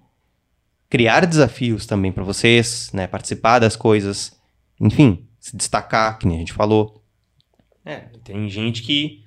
criar 0.89 1.25
desafios 1.25 1.86
também 1.86 2.12
para 2.12 2.22
vocês, 2.24 2.91
né? 2.93 3.07
Participar 3.07 3.60
das 3.60 3.77
coisas, 3.77 4.34
enfim, 4.79 5.25
se 5.39 5.55
destacar, 5.55 6.19
que 6.19 6.27
nem 6.27 6.36
a 6.36 6.39
gente 6.39 6.51
falou. 6.51 7.01
É, 7.86 8.01
tem 8.25 8.50
gente 8.50 8.82
que 8.82 9.23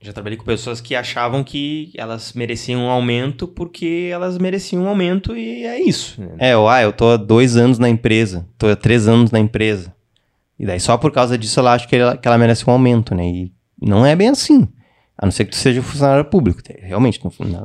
já 0.00 0.12
trabalhei 0.12 0.36
com 0.36 0.44
pessoas 0.44 0.80
que 0.80 0.96
achavam 0.96 1.44
que 1.44 1.92
elas 1.96 2.32
mereciam 2.32 2.82
um 2.82 2.90
aumento 2.90 3.46
porque 3.46 4.08
elas 4.12 4.36
mereciam 4.36 4.82
um 4.82 4.88
aumento 4.88 5.36
e 5.36 5.64
é 5.64 5.80
isso. 5.80 6.20
Né? 6.20 6.36
É, 6.40 6.52
ah, 6.54 6.82
eu 6.82 6.92
tô 6.92 7.10
há 7.10 7.16
dois 7.16 7.56
anos 7.56 7.78
na 7.78 7.88
empresa, 7.88 8.48
tô 8.58 8.66
há 8.66 8.74
três 8.74 9.06
anos 9.06 9.30
na 9.30 9.38
empresa. 9.38 9.94
E 10.58 10.66
daí 10.66 10.80
só 10.80 10.96
por 10.96 11.12
causa 11.12 11.38
disso 11.38 11.60
ela 11.60 11.72
acha 11.72 11.86
que 11.86 11.94
ela, 11.94 12.16
que 12.16 12.26
ela 12.26 12.36
merece 12.36 12.68
um 12.68 12.72
aumento, 12.72 13.14
né? 13.14 13.28
E 13.28 13.55
não 13.86 14.04
é 14.04 14.16
bem 14.16 14.28
assim. 14.28 14.68
A 15.16 15.24
não 15.24 15.32
ser 15.32 15.44
que 15.44 15.52
tu 15.52 15.56
seja 15.56 15.82
funcionário 15.82 16.24
público. 16.24 16.60
Realmente, 16.80 17.20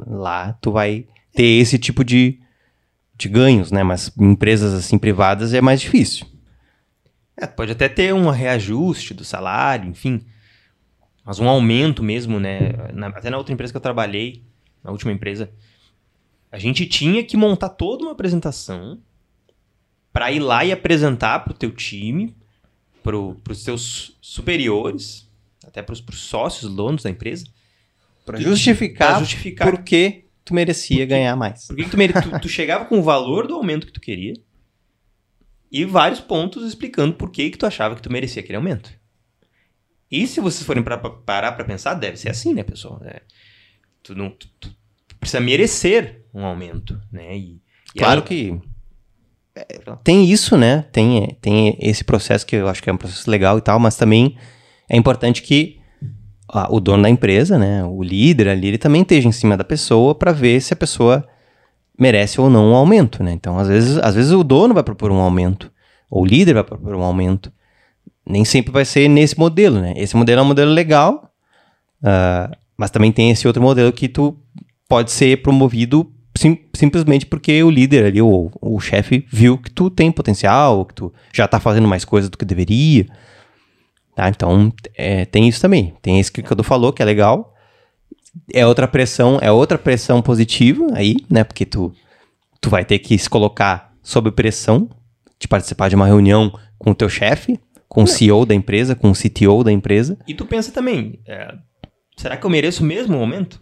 lá 0.07 0.53
tu 0.61 0.71
vai 0.71 1.05
ter 1.33 1.43
esse 1.43 1.77
tipo 1.77 2.03
de, 2.03 2.39
de 3.15 3.27
ganhos, 3.27 3.71
né? 3.71 3.83
Mas 3.83 4.11
empresas 4.17 4.73
assim 4.73 4.97
privadas 4.97 5.53
é 5.53 5.59
mais 5.59 5.81
difícil. 5.81 6.25
É, 7.35 7.47
pode 7.47 7.71
até 7.71 7.89
ter 7.89 8.13
um 8.13 8.29
reajuste 8.29 9.13
do 9.13 9.23
salário, 9.23 9.89
enfim. 9.89 10.23
Mas 11.25 11.39
um 11.39 11.49
aumento 11.49 12.03
mesmo, 12.03 12.39
né? 12.39 12.71
Na, 12.93 13.07
até 13.07 13.29
na 13.29 13.37
outra 13.37 13.53
empresa 13.53 13.73
que 13.73 13.77
eu 13.77 13.81
trabalhei, 13.81 14.43
na 14.83 14.91
última 14.91 15.11
empresa, 15.11 15.51
a 16.51 16.57
gente 16.57 16.85
tinha 16.85 17.23
que 17.23 17.35
montar 17.35 17.69
toda 17.69 18.03
uma 18.03 18.11
apresentação 18.11 18.99
para 20.13 20.31
ir 20.31 20.39
lá 20.39 20.63
e 20.63 20.71
apresentar 20.71 21.39
para 21.39 21.51
o 21.51 21.57
teu 21.57 21.71
time, 21.71 22.35
para 23.03 23.17
os 23.17 23.63
teus 23.63 24.17
superiores, 24.21 25.30
até 25.71 25.81
para 25.81 25.93
os 25.93 26.03
sócios, 26.19 26.73
donos 26.73 27.03
da 27.03 27.09
empresa. 27.09 27.45
Para 28.25 28.39
justificar, 28.39 29.19
justificar 29.19 29.71
por 29.71 29.83
que 29.83 30.25
tu 30.45 30.53
merecia 30.53 30.97
porque, 30.97 31.05
ganhar 31.07 31.35
mais. 31.35 31.67
Porque 31.67 31.85
tu, 31.85 31.97
mere... 31.97 32.13
tu, 32.13 32.39
tu 32.41 32.49
chegava 32.49 32.85
com 32.85 32.99
o 32.99 33.03
valor 33.03 33.47
do 33.47 33.55
aumento 33.55 33.87
que 33.87 33.93
tu 33.93 34.01
queria 34.01 34.33
e 35.71 35.85
vários 35.85 36.19
pontos 36.19 36.67
explicando 36.67 37.13
por 37.13 37.31
que, 37.31 37.49
que 37.49 37.57
tu 37.57 37.65
achava 37.65 37.95
que 37.95 38.01
tu 38.01 38.11
merecia 38.11 38.41
aquele 38.41 38.57
aumento. 38.57 38.91
E 40.11 40.27
se 40.27 40.41
vocês 40.41 40.65
forem 40.65 40.83
pra, 40.83 40.97
parar 40.97 41.53
para 41.53 41.63
pensar, 41.63 41.93
deve 41.93 42.17
ser 42.17 42.29
assim, 42.29 42.53
né, 42.53 42.63
pessoal? 42.63 43.01
É, 43.05 43.21
tu, 44.03 44.13
não, 44.13 44.29
tu, 44.29 44.49
tu, 44.59 44.75
precisa 45.17 45.39
merecer 45.39 46.25
um 46.33 46.45
aumento, 46.45 47.01
né? 47.09 47.37
E, 47.37 47.61
e 47.95 47.99
claro 47.99 48.19
aí, 48.19 48.27
que 48.27 48.61
é, 49.55 49.63
tem 50.03 50.29
isso, 50.29 50.57
né? 50.57 50.81
Tem, 50.91 51.37
tem 51.41 51.77
esse 51.79 52.03
processo 52.03 52.45
que 52.45 52.57
eu 52.57 52.67
acho 52.67 52.83
que 52.83 52.89
é 52.89 52.93
um 52.93 52.97
processo 52.97 53.29
legal 53.31 53.57
e 53.57 53.61
tal, 53.61 53.79
mas 53.79 53.95
também 53.95 54.37
é 54.91 54.97
importante 54.97 55.41
que 55.41 55.79
o 56.69 56.81
dono 56.81 57.03
da 57.03 57.09
empresa, 57.09 57.57
né, 57.57 57.81
o 57.85 58.03
líder 58.03 58.49
ali, 58.49 58.67
ele 58.67 58.77
também 58.77 59.03
esteja 59.03 59.25
em 59.25 59.31
cima 59.31 59.55
da 59.55 59.63
pessoa 59.63 60.13
para 60.13 60.33
ver 60.33 60.61
se 60.61 60.73
a 60.73 60.75
pessoa 60.75 61.25
merece 61.97 62.41
ou 62.41 62.49
não 62.49 62.71
um 62.71 62.75
aumento, 62.75 63.23
né? 63.23 63.31
Então, 63.31 63.57
às 63.57 63.69
vezes, 63.69 63.97
às 63.99 64.15
vezes 64.15 64.33
o 64.33 64.43
dono 64.43 64.73
vai 64.73 64.83
propor 64.83 65.09
um 65.09 65.19
aumento, 65.19 65.71
ou 66.09 66.23
o 66.23 66.25
líder 66.25 66.55
vai 66.55 66.63
propor 66.65 66.93
um 66.93 67.03
aumento. 67.03 67.49
Nem 68.27 68.43
sempre 68.43 68.73
vai 68.73 68.83
ser 68.83 69.07
nesse 69.07 69.39
modelo, 69.39 69.79
né? 69.79 69.93
Esse 69.95 70.17
modelo 70.17 70.41
é 70.41 70.43
um 70.43 70.47
modelo 70.47 70.71
legal, 70.71 71.31
uh, 72.03 72.53
mas 72.75 72.91
também 72.91 73.13
tem 73.13 73.31
esse 73.31 73.47
outro 73.47 73.61
modelo 73.61 73.93
que 73.93 74.09
tu 74.09 74.35
pode 74.89 75.09
ser 75.09 75.41
promovido 75.41 76.11
sim, 76.35 76.57
simplesmente 76.73 77.25
porque 77.25 77.63
o 77.63 77.69
líder 77.69 78.07
ali, 78.07 78.21
o, 78.21 78.51
o 78.59 78.79
chefe, 78.81 79.25
viu 79.31 79.57
que 79.57 79.71
tu 79.71 79.89
tem 79.89 80.11
potencial, 80.11 80.83
que 80.85 80.95
tu 80.95 81.13
já 81.31 81.45
está 81.45 81.61
fazendo 81.61 81.87
mais 81.87 82.03
coisas 82.03 82.29
do 82.29 82.37
que 82.37 82.43
deveria. 82.43 83.05
Tá? 84.21 84.29
Então, 84.29 84.71
é, 84.95 85.25
tem 85.25 85.47
isso 85.47 85.59
também. 85.59 85.95
Tem 85.99 86.19
esse 86.19 86.31
que 86.31 86.41
o 86.41 86.43
Cadu 86.43 86.61
falou, 86.61 86.93
que 86.93 87.01
é 87.01 87.05
legal. 87.05 87.55
É 88.53 88.63
outra 88.67 88.87
pressão, 88.87 89.39
é 89.41 89.51
outra 89.51 89.79
pressão 89.79 90.21
positiva 90.21 90.89
aí, 90.93 91.17
né? 91.27 91.43
Porque 91.43 91.65
tu, 91.65 91.91
tu 92.61 92.69
vai 92.69 92.85
ter 92.85 92.99
que 92.99 93.17
se 93.17 93.27
colocar 93.27 93.91
sob 94.03 94.29
pressão 94.31 94.87
de 95.39 95.47
participar 95.47 95.89
de 95.89 95.95
uma 95.95 96.05
reunião 96.05 96.53
com 96.77 96.91
o 96.91 96.95
teu 96.95 97.09
chefe, 97.09 97.59
com 97.89 98.03
o 98.03 98.07
CEO 98.07 98.45
da 98.45 98.53
empresa, 98.53 98.93
com 98.93 99.09
o 99.09 99.15
CTO 99.15 99.63
da 99.63 99.71
empresa. 99.71 100.19
E 100.27 100.35
tu 100.35 100.45
pensa 100.45 100.71
também, 100.71 101.19
é, 101.25 101.55
será 102.15 102.37
que 102.37 102.45
eu 102.45 102.49
mereço 102.51 102.83
mesmo 102.83 103.17
o 103.17 103.21
aumento? 103.21 103.59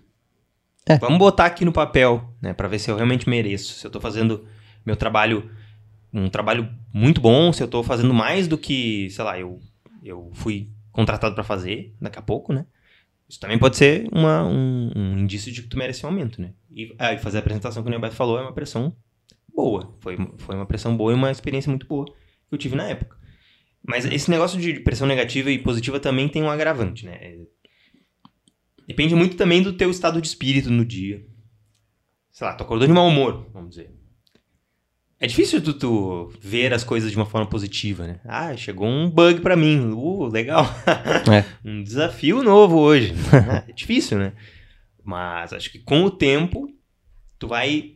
É. 0.85 0.97
Vamos 0.97 1.19
botar 1.19 1.45
aqui 1.45 1.63
no 1.63 1.71
papel, 1.71 2.33
né, 2.41 2.51
para 2.51 2.67
ver 2.67 2.79
se 2.79 2.91
eu 2.91 2.97
realmente 2.97 3.29
mereço. 3.29 3.75
Se 3.75 3.87
eu 3.87 3.91
tô 3.91 4.01
fazendo 4.01 4.45
meu 4.85 4.97
trabalho, 4.97 5.49
um 6.13 6.29
trabalho 6.29 6.67
muito 6.93 7.21
bom, 7.21 7.53
se 7.53 7.63
eu 7.63 7.67
tô 7.69 7.81
fazendo 7.81 8.13
mais 8.13 8.45
do 8.45 8.57
que, 8.57 9.09
sei 9.11 9.23
lá, 9.23 9.39
eu 9.39 9.61
eu 10.03 10.31
fui 10.33 10.69
contratado 10.91 11.35
para 11.35 11.43
fazer 11.43 11.95
daqui 11.99 12.19
a 12.19 12.21
pouco, 12.21 12.53
né? 12.53 12.65
Isso 13.27 13.39
também 13.39 13.59
pode 13.59 13.77
ser 13.77 14.07
uma, 14.11 14.43
um, 14.43 14.91
um, 14.95 15.17
indício 15.19 15.51
de 15.51 15.61
que 15.61 15.67
tu 15.67 15.77
merece 15.77 16.03
um 16.05 16.09
aumento, 16.09 16.41
né? 16.41 16.53
E, 16.71 16.95
ah, 16.97 17.15
fazer 17.19 17.37
a 17.37 17.39
apresentação 17.41 17.83
que 17.83 17.87
o 17.87 17.91
Neobeto 17.91 18.15
falou 18.15 18.39
é 18.39 18.41
uma 18.41 18.53
pressão 18.53 18.95
boa. 19.53 19.95
Foi, 19.99 20.17
foi 20.37 20.55
uma 20.55 20.65
pressão 20.65 20.97
boa 20.97 21.11
e 21.11 21.15
uma 21.15 21.29
experiência 21.29 21.69
muito 21.69 21.85
boa 21.85 22.05
que 22.05 22.13
eu 22.55 22.57
tive 22.57 22.75
na 22.75 22.87
época. 22.87 23.17
Mas 23.85 24.05
esse 24.05 24.31
negócio 24.31 24.59
de 24.59 24.79
pressão 24.79 25.07
negativa 25.07 25.51
e 25.51 25.59
positiva 25.59 25.99
também 25.99 26.27
tem 26.27 26.41
um 26.41 26.49
agravante, 26.49 27.05
né? 27.05 27.37
Depende 28.87 29.13
muito 29.13 29.37
também 29.37 29.61
do 29.61 29.73
teu 29.73 29.91
estado 29.91 30.19
de 30.19 30.27
espírito 30.27 30.71
no 30.71 30.83
dia. 30.83 31.23
Sei 32.31 32.47
lá, 32.47 32.53
tu 32.53 32.63
acordou 32.63 32.87
de 32.87 32.93
mau 32.93 33.07
humor, 33.07 33.47
vamos 33.53 33.69
dizer. 33.71 33.98
É 35.21 35.27
difícil 35.27 35.61
tu, 35.61 35.73
tu, 35.73 36.33
ver 36.39 36.73
as 36.73 36.83
coisas 36.83 37.11
de 37.11 37.17
uma 37.17 37.25
forma 37.25 37.45
positiva, 37.45 38.07
né? 38.07 38.21
Ah, 38.23 38.55
chegou 38.55 38.87
um 38.87 39.09
bug 39.09 39.41
para 39.41 39.57
mim. 39.57 39.91
Uh, 39.91 40.27
legal. 40.27 40.65
É. 41.29 41.43
um 41.67 41.83
desafio 41.83 42.41
novo 42.41 42.77
hoje. 42.77 43.13
é 43.67 43.73
difícil, 43.73 44.17
né? 44.17 44.31
Mas 45.03 45.51
acho 45.51 45.69
que 45.71 45.79
com 45.79 46.03
o 46.03 46.11
tempo, 46.11 46.69
tu 47.37 47.47
vai. 47.47 47.95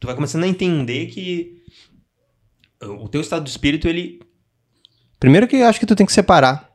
Tu 0.00 0.06
vai 0.08 0.16
começando 0.16 0.42
a 0.42 0.48
entender 0.48 1.06
que 1.06 1.62
o 2.82 3.08
teu 3.08 3.20
estado 3.20 3.44
de 3.44 3.50
espírito, 3.50 3.86
ele. 3.86 4.20
Primeiro 5.20 5.46
que 5.46 5.56
eu 5.56 5.66
acho 5.66 5.78
que 5.78 5.86
tu 5.86 5.94
tem 5.94 6.04
que 6.04 6.12
separar 6.12 6.68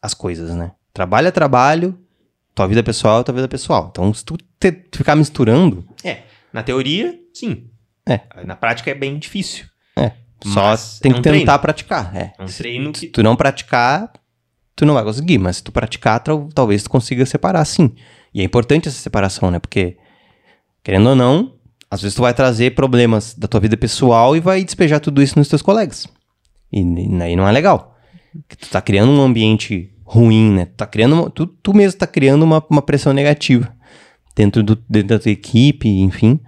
as 0.00 0.14
coisas, 0.14 0.54
né? 0.54 0.72
Trabalho 0.94 1.28
é 1.28 1.30
trabalho, 1.30 1.98
tua 2.54 2.66
vida 2.66 2.82
pessoal 2.82 3.20
é 3.20 3.24
tua 3.24 3.34
vida 3.34 3.46
pessoal. 3.46 3.88
Então, 3.90 4.12
se 4.14 4.24
tu 4.24 4.38
te, 4.58 4.86
ficar 4.94 5.14
misturando. 5.14 5.86
É, 6.02 6.22
na 6.50 6.62
teoria, 6.62 7.20
sim. 7.34 7.70
É. 8.08 8.20
Na 8.44 8.54
prática 8.54 8.90
é 8.90 8.94
bem 8.94 9.18
difícil. 9.18 9.66
É. 9.96 10.12
Só 10.44 10.62
Mas 10.62 11.00
tem 11.00 11.10
é 11.10 11.14
que 11.14 11.22
tentar 11.22 11.32
treino. 11.32 11.58
praticar. 11.58 12.16
É. 12.16 12.32
é 12.38 12.42
um 12.42 12.46
treino 12.46 12.92
que. 12.92 13.00
Se 13.00 13.06
tu 13.08 13.22
não 13.22 13.34
praticar, 13.34 14.12
tu 14.74 14.86
não 14.86 14.94
vai 14.94 15.02
conseguir. 15.02 15.38
Mas 15.38 15.56
se 15.56 15.64
tu 15.64 15.72
praticar, 15.72 16.22
talvez 16.54 16.82
tu 16.84 16.90
consiga 16.90 17.26
separar 17.26 17.64
sim. 17.64 17.94
E 18.32 18.40
é 18.40 18.44
importante 18.44 18.88
essa 18.88 18.98
separação, 18.98 19.50
né? 19.50 19.58
Porque, 19.58 19.96
querendo 20.84 21.08
ou 21.08 21.16
não, 21.16 21.54
às 21.90 22.02
vezes 22.02 22.14
tu 22.14 22.22
vai 22.22 22.34
trazer 22.34 22.74
problemas 22.74 23.34
da 23.34 23.48
tua 23.48 23.60
vida 23.60 23.76
pessoal 23.76 24.36
e 24.36 24.40
vai 24.40 24.62
despejar 24.62 25.00
tudo 25.00 25.22
isso 25.22 25.38
nos 25.38 25.48
teus 25.48 25.62
colegas. 25.62 26.06
E, 26.72 26.80
e 26.80 27.22
aí 27.22 27.34
não 27.34 27.48
é 27.48 27.52
legal. 27.52 27.96
Que 28.48 28.56
tu 28.56 28.68
tá 28.68 28.82
criando 28.82 29.10
um 29.10 29.22
ambiente 29.22 29.90
ruim, 30.04 30.52
né? 30.52 30.66
Tu, 30.66 30.74
tá 30.74 30.86
criando, 30.86 31.30
tu, 31.30 31.46
tu 31.46 31.74
mesmo 31.74 31.98
tá 31.98 32.06
criando 32.06 32.42
uma, 32.42 32.64
uma 32.70 32.82
pressão 32.82 33.12
negativa 33.12 33.74
dentro, 34.34 34.62
do, 34.62 34.76
dentro 34.88 35.08
da 35.08 35.18
tua 35.18 35.32
equipe, 35.32 35.88
enfim. 35.88 36.38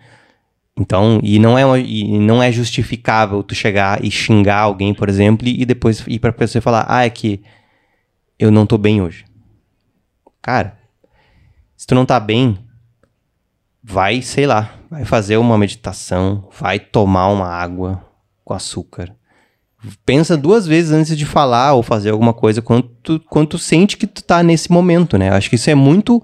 Então, 0.79 1.19
e 1.25 1.41
não, 1.41 1.59
é 1.59 1.81
e 1.81 2.19
não 2.21 2.41
é 2.41 2.53
justificável 2.53 3.43
tu 3.43 3.53
chegar 3.53 4.05
e 4.05 4.11
xingar 4.11 4.61
alguém, 4.61 4.95
por 4.95 5.09
exemplo, 5.09 5.47
e, 5.49 5.63
e 5.63 5.67
depois 5.67 6.05
ir 6.07 6.21
pra 6.21 6.33
pessoa 6.33 6.63
falar, 6.63 6.87
ah, 6.89 7.05
é 7.05 7.11
que 7.11 7.43
eu 8.39 8.51
não 8.51 8.65
tô 8.65 8.79
bem 8.79 9.03
hoje. 9.03 9.25
Cara, 10.41 10.79
se 11.77 11.85
tu 11.85 11.97
não 11.97 12.07
tá 12.07 12.21
bem, 12.21 12.57
vai, 13.83 14.23
sei 14.23 14.47
lá, 14.47 14.73
vai 14.89 15.05
fazer 15.05 15.37
uma 15.37 15.59
meditação, 15.59 16.49
vai 16.61 16.79
tomar 16.79 17.27
uma 17.29 17.49
água 17.49 18.05
com 18.45 18.55
açúcar. 18.55 19.13
Pensa 20.07 20.37
duas 20.37 20.65
vezes 20.65 20.93
antes 20.93 21.17
de 21.17 21.27
falar 21.27 21.73
ou 21.75 21.83
fazer 21.83 22.11
alguma 22.11 22.33
coisa 22.33 22.63
quando 22.63 22.85
tu, 23.03 23.21
quando 23.29 23.49
tu 23.49 23.59
sente 23.59 23.97
que 23.97 24.07
tu 24.07 24.23
tá 24.23 24.45
nesse 24.45 24.71
momento, 24.71 25.19
né? 25.19 25.31
Acho 25.31 25.49
que 25.49 25.57
isso 25.57 25.71
é 25.71 25.75
muito. 25.75 26.23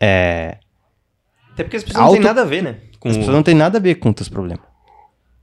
É, 0.00 0.58
Até 1.52 1.64
porque 1.64 1.76
as 1.76 1.84
pessoas 1.84 2.02
auto... 2.02 2.14
não 2.14 2.20
têm 2.20 2.26
nada 2.26 2.42
a 2.42 2.44
ver, 2.44 2.62
né? 2.62 2.87
Com 2.98 3.08
as 3.08 3.16
pessoas 3.16 3.34
não 3.34 3.42
têm 3.42 3.54
nada 3.54 3.78
a 3.78 3.80
ver 3.80 3.96
com 3.96 4.08
os 4.08 4.14
teus 4.14 4.28
problemas. 4.28 4.64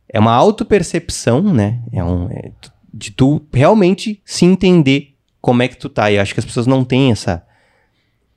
É 0.08 0.20
uma 0.20 0.34
autopercepção, 0.34 1.42
né? 1.42 1.82
É 1.92 2.04
um, 2.04 2.30
é, 2.30 2.52
de 2.94 3.12
tu 3.12 3.46
realmente 3.54 4.22
se 4.26 4.46
entender 4.46 5.16
como 5.42 5.62
é 5.62 5.68
que 5.68 5.78
tu 5.78 5.90
tá. 5.90 6.12
E 6.12 6.18
acho 6.20 6.34
que 6.34 6.40
as 6.40 6.46
pessoas 6.46 6.68
não 6.68 6.84
têm 6.84 7.12
essa, 7.12 7.46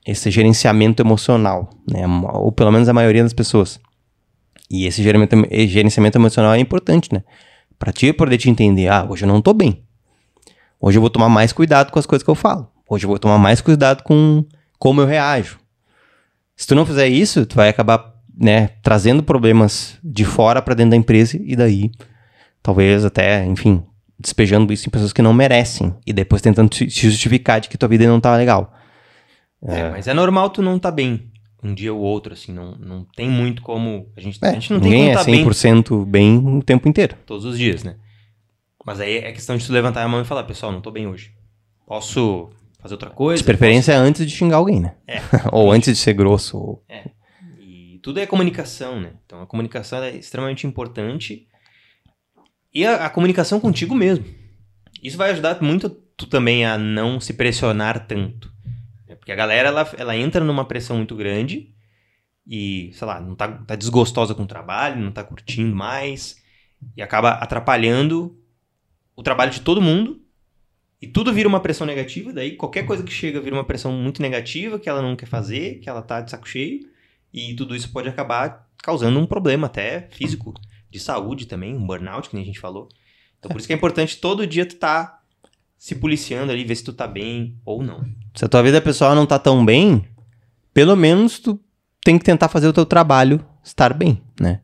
esse 0.05 0.29
gerenciamento 0.31 1.01
emocional, 1.01 1.69
né? 1.89 2.05
Ou 2.33 2.51
pelo 2.51 2.71
menos 2.71 2.87
a 2.89 2.93
maioria 2.93 3.23
das 3.23 3.33
pessoas. 3.33 3.79
E 4.69 4.85
esse 4.85 5.01
gerenciamento 5.01 6.17
emocional 6.17 6.53
é 6.53 6.59
importante, 6.59 7.11
né? 7.11 7.23
Pra 7.77 7.91
ti 7.91 8.13
poder 8.13 8.37
te 8.37 8.49
entender, 8.49 8.87
ah, 8.87 9.07
hoje 9.09 9.23
eu 9.23 9.27
não 9.27 9.41
tô 9.41 9.53
bem. 9.53 9.83
Hoje 10.79 10.97
eu 10.97 11.01
vou 11.01 11.09
tomar 11.09 11.29
mais 11.29 11.51
cuidado 11.51 11.91
com 11.91 11.99
as 11.99 12.05
coisas 12.05 12.23
que 12.23 12.29
eu 12.29 12.35
falo. 12.35 12.69
Hoje 12.87 13.05
eu 13.05 13.09
vou 13.09 13.19
tomar 13.19 13.37
mais 13.37 13.61
cuidado 13.61 14.03
com 14.03 14.45
como 14.77 15.01
eu 15.01 15.05
reajo. 15.05 15.59
Se 16.55 16.67
tu 16.67 16.75
não 16.75 16.85
fizer 16.85 17.07
isso, 17.07 17.45
tu 17.45 17.55
vai 17.55 17.69
acabar, 17.69 18.08
né, 18.39 18.69
trazendo 18.81 19.21
problemas 19.21 19.97
de 20.03 20.23
fora 20.23 20.61
para 20.61 20.73
dentro 20.73 20.91
da 20.91 20.95
empresa 20.95 21.37
e 21.43 21.55
daí 21.55 21.91
talvez 22.63 23.03
até, 23.03 23.45
enfim, 23.45 23.83
despejando 24.17 24.71
isso 24.71 24.87
em 24.87 24.91
pessoas 24.91 25.11
que 25.11 25.21
não 25.21 25.33
merecem 25.33 25.93
e 26.05 26.13
depois 26.13 26.41
tentando 26.41 26.73
se 26.73 26.87
justificar 26.89 27.59
de 27.59 27.69
que 27.69 27.77
tua 27.77 27.89
vida 27.89 28.07
não 28.07 28.19
tá 28.19 28.35
legal. 28.35 28.73
É, 29.61 29.79
é, 29.79 29.89
mas 29.89 30.07
é 30.07 30.13
normal 30.13 30.49
tu 30.49 30.61
não 30.61 30.79
tá 30.79 30.89
bem 30.89 31.29
um 31.61 31.73
dia 31.73 31.93
ou 31.93 31.99
outro, 31.99 32.33
assim, 32.33 32.53
não, 32.53 32.75
não 32.75 33.05
tem 33.15 33.29
muito 33.29 33.61
como. 33.61 34.07
A 34.15 34.21
gente, 34.21 34.39
é, 34.41 34.47
a 34.47 34.53
gente 34.53 34.71
não 34.71 34.79
tem 34.79 35.13
como 35.13 35.13
tá 35.13 35.21
é 35.21 35.25
100% 35.25 36.05
bem, 36.05 36.39
bem 36.39 36.57
o 36.57 36.63
tempo 36.63 36.87
inteiro. 36.87 37.17
Todos 37.25 37.43
os 37.45 37.57
dias, 37.57 37.83
né? 37.83 37.95
Mas 38.85 39.01
aí 39.01 39.17
é 39.17 39.31
questão 39.33 39.57
de 39.57 39.65
tu 39.65 39.73
levantar 39.73 40.03
a 40.03 40.07
mão 40.07 40.21
e 40.21 40.25
falar, 40.25 40.43
pessoal, 40.43 40.71
não 40.71 40.79
tô 40.79 40.89
bem 40.89 41.05
hoje. 41.05 41.31
Posso 41.85 42.49
fazer 42.79 42.93
outra 42.93 43.09
coisa? 43.09 43.41
De 43.41 43.45
preferência 43.45 43.93
posso... 43.93 44.05
antes 44.05 44.25
de 44.25 44.31
xingar 44.31 44.57
alguém, 44.57 44.79
né? 44.79 44.93
É. 45.05 45.19
ou 45.51 45.71
antes 45.71 45.93
de 45.93 45.99
ser 45.99 46.13
grosso. 46.13 46.57
Ou... 46.57 46.83
É. 46.87 47.09
Tudo 48.01 48.19
é 48.19 48.25
comunicação, 48.25 48.99
né? 48.99 49.13
Então 49.25 49.41
a 49.41 49.47
comunicação 49.47 50.03
é 50.03 50.15
extremamente 50.15 50.65
importante. 50.65 51.47
E 52.73 52.85
a, 52.85 53.05
a 53.05 53.09
comunicação 53.09 53.59
contigo 53.59 53.95
mesmo. 53.95 54.25
Isso 55.01 55.17
vai 55.17 55.31
ajudar 55.31 55.61
muito 55.61 55.89
tu 55.89 56.27
também 56.27 56.65
a 56.65 56.77
não 56.77 57.19
se 57.19 57.33
pressionar 57.33 58.05
tanto. 58.05 58.51
Porque 59.29 59.31
a 59.31 59.35
galera, 59.35 59.69
ela, 59.69 59.91
ela 59.97 60.17
entra 60.17 60.43
numa 60.43 60.65
pressão 60.65 60.97
muito 60.97 61.15
grande 61.15 61.71
e, 62.47 62.89
sei 62.93 63.05
lá, 63.05 63.21
não 63.21 63.35
tá, 63.35 63.47
tá 63.47 63.75
desgostosa 63.75 64.33
com 64.33 64.41
o 64.43 64.47
trabalho, 64.47 64.99
não 64.99 65.11
tá 65.11 65.23
curtindo 65.23 65.75
mais 65.75 66.41
e 66.97 67.01
acaba 67.01 67.33
atrapalhando 67.33 68.35
o 69.15 69.21
trabalho 69.21 69.51
de 69.51 69.61
todo 69.61 69.81
mundo 69.81 70.19
e 71.01 71.07
tudo 71.07 71.31
vira 71.31 71.47
uma 71.47 71.59
pressão 71.59 71.85
negativa, 71.85 72.33
daí 72.33 72.55
qualquer 72.55 72.87
coisa 72.87 73.03
que 73.03 73.11
chega 73.11 73.39
vira 73.39 73.55
uma 73.55 73.63
pressão 73.63 73.91
muito 73.91 74.21
negativa 74.21 74.79
que 74.79 74.89
ela 74.89 75.01
não 75.01 75.15
quer 75.15 75.27
fazer, 75.27 75.79
que 75.79 75.87
ela 75.89 76.01
tá 76.01 76.21
de 76.21 76.31
saco 76.31 76.47
cheio 76.47 76.89
e 77.33 77.53
tudo 77.55 77.75
isso 77.75 77.91
pode 77.91 78.09
acabar 78.09 78.67
causando 78.81 79.19
um 79.19 79.25
problema 79.25 79.67
até 79.67 80.09
físico, 80.11 80.53
de 80.89 80.99
saúde 80.99 81.45
também, 81.45 81.75
um 81.75 81.85
burnout, 81.85 82.29
que 82.29 82.35
nem 82.35 82.43
a 82.43 82.47
gente 82.47 82.59
falou. 82.59 82.89
Então 83.37 83.49
por 83.49 83.57
isso 83.57 83.67
que 83.67 83.73
é 83.73 83.75
importante 83.75 84.17
todo 84.17 84.47
dia 84.47 84.65
tu 84.65 84.75
tá 84.75 85.21
se 85.77 85.95
policiando 85.95 86.51
ali, 86.51 86.63
ver 86.65 86.75
se 86.75 86.83
tu 86.83 86.91
tá 86.91 87.07
bem 87.07 87.57
ou 87.63 87.81
não. 87.81 88.03
Se 88.35 88.43
a 88.43 88.49
tua 88.49 88.61
vida 88.61 88.81
pessoal 88.81 89.15
não 89.15 89.25
tá 89.25 89.39
tão 89.39 89.65
bem, 89.65 90.05
pelo 90.73 90.95
menos 90.95 91.39
tu 91.39 91.59
tem 92.03 92.17
que 92.17 92.25
tentar 92.25 92.49
fazer 92.49 92.67
o 92.67 92.73
teu 92.73 92.85
trabalho 92.85 93.45
estar 93.63 93.93
bem, 93.93 94.21
né? 94.39 94.61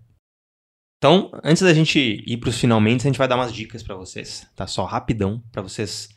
Então, 0.97 1.29
antes 1.43 1.61
da 1.61 1.73
gente 1.73 2.23
ir 2.25 2.37
para 2.37 2.49
os 2.49 2.59
finalmente, 2.59 3.01
a 3.01 3.09
gente 3.09 3.17
vai 3.17 3.27
dar 3.27 3.35
umas 3.35 3.53
dicas 3.53 3.83
para 3.83 3.95
vocês, 3.95 4.47
tá? 4.55 4.65
Só 4.65 4.85
rapidão, 4.85 5.43
para 5.51 5.61
vocês 5.61 6.09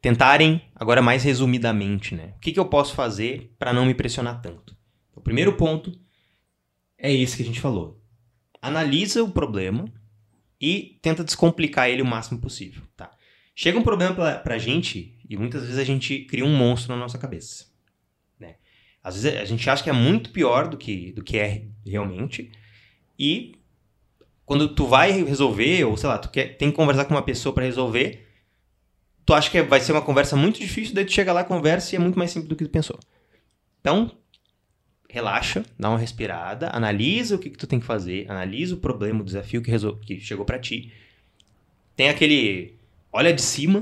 tentarem, 0.00 0.62
agora 0.74 1.02
mais 1.02 1.22
resumidamente, 1.22 2.14
né? 2.14 2.32
O 2.36 2.40
que, 2.40 2.52
que 2.52 2.60
eu 2.60 2.66
posso 2.66 2.94
fazer 2.94 3.54
para 3.58 3.72
não 3.72 3.86
me 3.86 3.94
pressionar 3.94 4.40
tanto? 4.40 4.76
O 5.18 5.20
primeiro 5.20 5.52
ponto 5.54 5.92
é 6.96 7.12
esse 7.12 7.36
que 7.36 7.42
a 7.42 7.46
gente 7.46 7.60
falou. 7.60 8.00
Analisa 8.62 9.22
o 9.22 9.30
problema 9.30 9.92
e 10.60 10.98
tenta 11.02 11.24
descomplicar 11.24 11.88
ele 11.88 12.02
o 12.02 12.06
máximo 12.06 12.40
possível, 12.40 12.82
tá? 12.96 13.10
Chega 13.54 13.78
um 13.78 13.82
problema 13.82 14.14
pra, 14.14 14.38
pra 14.38 14.58
gente 14.58 15.18
e 15.28 15.36
muitas 15.36 15.62
vezes 15.62 15.78
a 15.78 15.84
gente 15.84 16.20
cria 16.20 16.44
um 16.44 16.56
monstro 16.56 16.94
na 16.94 17.00
nossa 17.00 17.18
cabeça. 17.18 17.66
Né? 18.38 18.54
Às 19.02 19.20
vezes 19.20 19.40
a 19.40 19.44
gente 19.44 19.68
acha 19.68 19.82
que 19.82 19.90
é 19.90 19.92
muito 19.92 20.30
pior 20.30 20.68
do 20.68 20.76
que, 20.76 21.12
do 21.12 21.24
que 21.24 21.36
é 21.36 21.66
realmente. 21.84 22.52
E 23.18 23.56
quando 24.46 24.72
tu 24.72 24.86
vai 24.86 25.24
resolver, 25.24 25.84
ou 25.84 25.96
sei 25.96 26.08
lá, 26.08 26.18
tu 26.18 26.30
quer, 26.30 26.56
tem 26.56 26.70
que 26.70 26.76
conversar 26.76 27.04
com 27.06 27.14
uma 27.14 27.22
pessoa 27.22 27.52
para 27.52 27.64
resolver, 27.64 28.24
tu 29.26 29.34
acha 29.34 29.50
que 29.50 29.60
vai 29.62 29.80
ser 29.80 29.90
uma 29.90 30.02
conversa 30.02 30.36
muito 30.36 30.60
difícil, 30.60 30.94
daí 30.94 31.04
tu 31.04 31.12
chega 31.12 31.32
lá, 31.32 31.42
conversa 31.42 31.94
e 31.94 31.96
é 31.96 31.98
muito 31.98 32.16
mais 32.16 32.30
simples 32.30 32.48
do 32.48 32.54
que 32.54 32.64
tu 32.64 32.70
pensou. 32.70 32.98
Então, 33.80 34.16
relaxa, 35.08 35.64
dá 35.78 35.88
uma 35.88 35.98
respirada, 35.98 36.68
analisa 36.70 37.36
o 37.36 37.38
que, 37.38 37.50
que 37.50 37.56
tu 37.56 37.66
tem 37.66 37.80
que 37.80 37.86
fazer, 37.86 38.30
analisa 38.30 38.74
o 38.74 38.78
problema, 38.78 39.22
o 39.22 39.24
desafio 39.24 39.62
que, 39.62 39.72
que 40.04 40.20
chegou 40.20 40.44
para 40.44 40.58
ti. 40.58 40.92
Tem 41.96 42.08
aquele 42.08 42.74
olha 43.12 43.32
de 43.32 43.42
cima, 43.42 43.80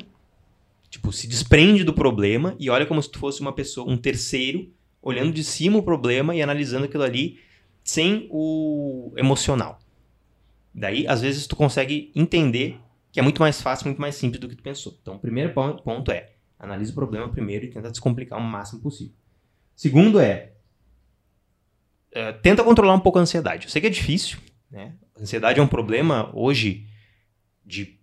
tipo, 0.89 1.13
se 1.13 1.27
desprende 1.27 1.83
do 1.83 1.93
problema 1.93 2.55
e 2.59 2.71
olha 2.71 2.87
como 2.87 3.03
se 3.03 3.11
tu 3.11 3.19
fosse 3.19 3.41
uma 3.41 3.53
pessoa, 3.53 3.91
um 3.91 3.97
terceiro, 3.97 4.71
olhando 5.03 5.33
de 5.33 5.45
cima 5.45 5.79
o 5.79 5.83
problema 5.83 6.35
e 6.35 6.43
analisando 6.43 6.85
aquilo 6.85 7.03
ali 7.03 7.39
sem 7.83 8.27
o 8.31 9.13
emocional. 9.17 9.79
Daí, 10.75 11.07
às 11.07 11.21
vezes, 11.23 11.47
tu 11.47 11.57
consegue 11.57 12.11
entender 12.15 12.79
que 13.13 13.19
é 13.19 13.23
muito 13.23 13.41
mais 13.41 13.61
fácil, 13.63 13.87
muito 13.87 14.01
mais 14.01 14.15
simples 14.15 14.41
do 14.41 14.49
que 14.49 14.57
tu 14.57 14.63
pensou. 14.63 14.97
Então, 15.01 15.15
o 15.15 15.19
primeiro 15.19 15.53
ponto 15.53 16.11
é, 16.11 16.33
analisa 16.59 16.93
o 16.93 16.95
problema 16.95 17.29
primeiro 17.29 17.65
e 17.65 17.71
tenta 17.71 17.91
descomplicar 17.91 18.39
o 18.39 18.43
máximo 18.43 18.81
possível. 18.81 19.15
Segundo 19.75 20.21
é, 20.21 20.53
é 22.13 22.33
tenta 22.33 22.65
controlar 22.65 22.95
um 22.95 23.01
pouco 23.01 23.19
a 23.19 23.23
ansiedade. 23.23 23.67
Eu 23.67 23.71
sei 23.71 23.81
que 23.81 23.87
é 23.87 23.91
difícil, 23.91 24.39
né? 24.71 24.95
A 25.15 25.23
ansiedade 25.23 25.61
é 25.61 25.63
um 25.63 25.69
problema 25.69 26.31
hoje 26.35 26.89
de 27.65 27.99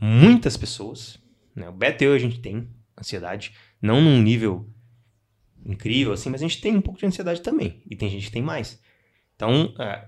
muitas 0.00 0.56
pessoas. 0.56 1.18
Né? 1.54 1.68
O 1.68 1.72
Beto 1.72 2.02
e 2.02 2.06
eu, 2.06 2.14
a 2.14 2.18
gente 2.18 2.40
tem 2.40 2.68
ansiedade, 2.98 3.54
não 3.80 4.00
num 4.00 4.20
nível 4.20 4.68
incrível 5.64 6.12
assim, 6.12 6.28
mas 6.28 6.42
a 6.42 6.48
gente 6.48 6.60
tem 6.60 6.76
um 6.76 6.80
pouco 6.80 6.98
de 6.98 7.06
ansiedade 7.06 7.40
também. 7.40 7.82
E 7.88 7.96
tem 7.96 8.08
gente 8.10 8.26
que 8.26 8.32
tem 8.32 8.42
mais. 8.42 8.80
Então, 9.36 9.74
é, 9.78 10.06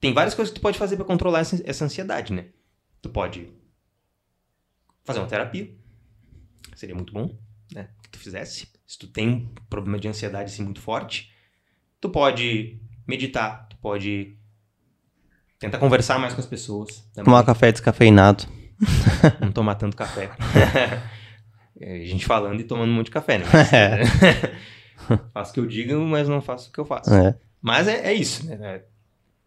tem 0.00 0.12
várias 0.12 0.34
coisas 0.34 0.52
que 0.52 0.60
tu 0.60 0.62
pode 0.62 0.78
fazer 0.78 0.96
para 0.96 1.04
controlar 1.04 1.40
essa, 1.40 1.62
essa 1.64 1.84
ansiedade, 1.84 2.32
né? 2.32 2.48
Tu 3.00 3.08
pode 3.08 3.48
fazer 5.04 5.20
uma 5.20 5.28
terapia. 5.28 5.74
Seria 6.74 6.94
muito 6.94 7.12
bom, 7.12 7.38
né? 7.72 7.88
Que 8.02 8.10
tu 8.10 8.18
fizesse. 8.18 8.66
Se 8.86 8.98
tu 8.98 9.06
tem 9.06 9.28
um 9.28 9.46
problema 9.70 9.98
de 9.98 10.08
ansiedade 10.08 10.52
assim 10.52 10.64
muito 10.64 10.80
forte, 10.80 11.32
tu 12.04 12.10
pode 12.10 12.78
meditar, 13.06 13.66
tu 13.66 13.78
pode 13.78 14.36
tentar 15.58 15.78
conversar 15.78 16.18
mais 16.18 16.34
com 16.34 16.40
as 16.40 16.46
pessoas. 16.46 16.98
Também. 17.14 17.24
Tomar 17.24 17.44
café 17.44 17.72
descafeinado. 17.72 18.44
não 19.40 19.50
tomar 19.50 19.76
tanto 19.76 19.96
café. 19.96 20.30
É, 21.80 22.02
a 22.02 22.04
gente 22.04 22.24
falando 22.24 22.60
e 22.60 22.62
tomando 22.62 22.88
um 22.90 22.94
monte 22.94 23.06
de 23.06 23.10
café, 23.10 23.38
né? 23.38 23.44
faço 25.34 25.50
o 25.50 25.54
que 25.54 25.58
eu 25.58 25.66
digo, 25.66 25.98
mas 26.02 26.28
não 26.28 26.40
faço 26.40 26.70
o 26.70 26.72
que 26.72 26.78
eu 26.78 26.84
faço. 26.84 27.12
É. 27.12 27.36
Mas 27.60 27.88
é, 27.88 28.12
é 28.12 28.14
isso, 28.14 28.46
né? 28.46 28.56
É, 28.62 28.84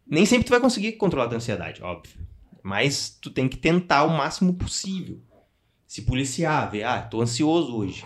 nem 0.06 0.26
sempre 0.26 0.46
tu 0.46 0.50
vai 0.50 0.60
conseguir 0.60 0.92
controlar 0.92 1.24
a 1.24 1.28
tua 1.30 1.38
ansiedade, 1.38 1.82
óbvio. 1.82 2.20
Mas 2.62 3.18
tu 3.22 3.30
tem 3.30 3.48
que 3.48 3.56
tentar 3.56 4.04
o 4.04 4.10
máximo 4.10 4.54
possível. 4.56 5.22
Se 5.88 6.02
policiar, 6.02 6.70
ver, 6.70 6.84
ah, 6.84 7.02
tô 7.02 7.22
ansioso 7.22 7.74
hoje. 7.74 8.06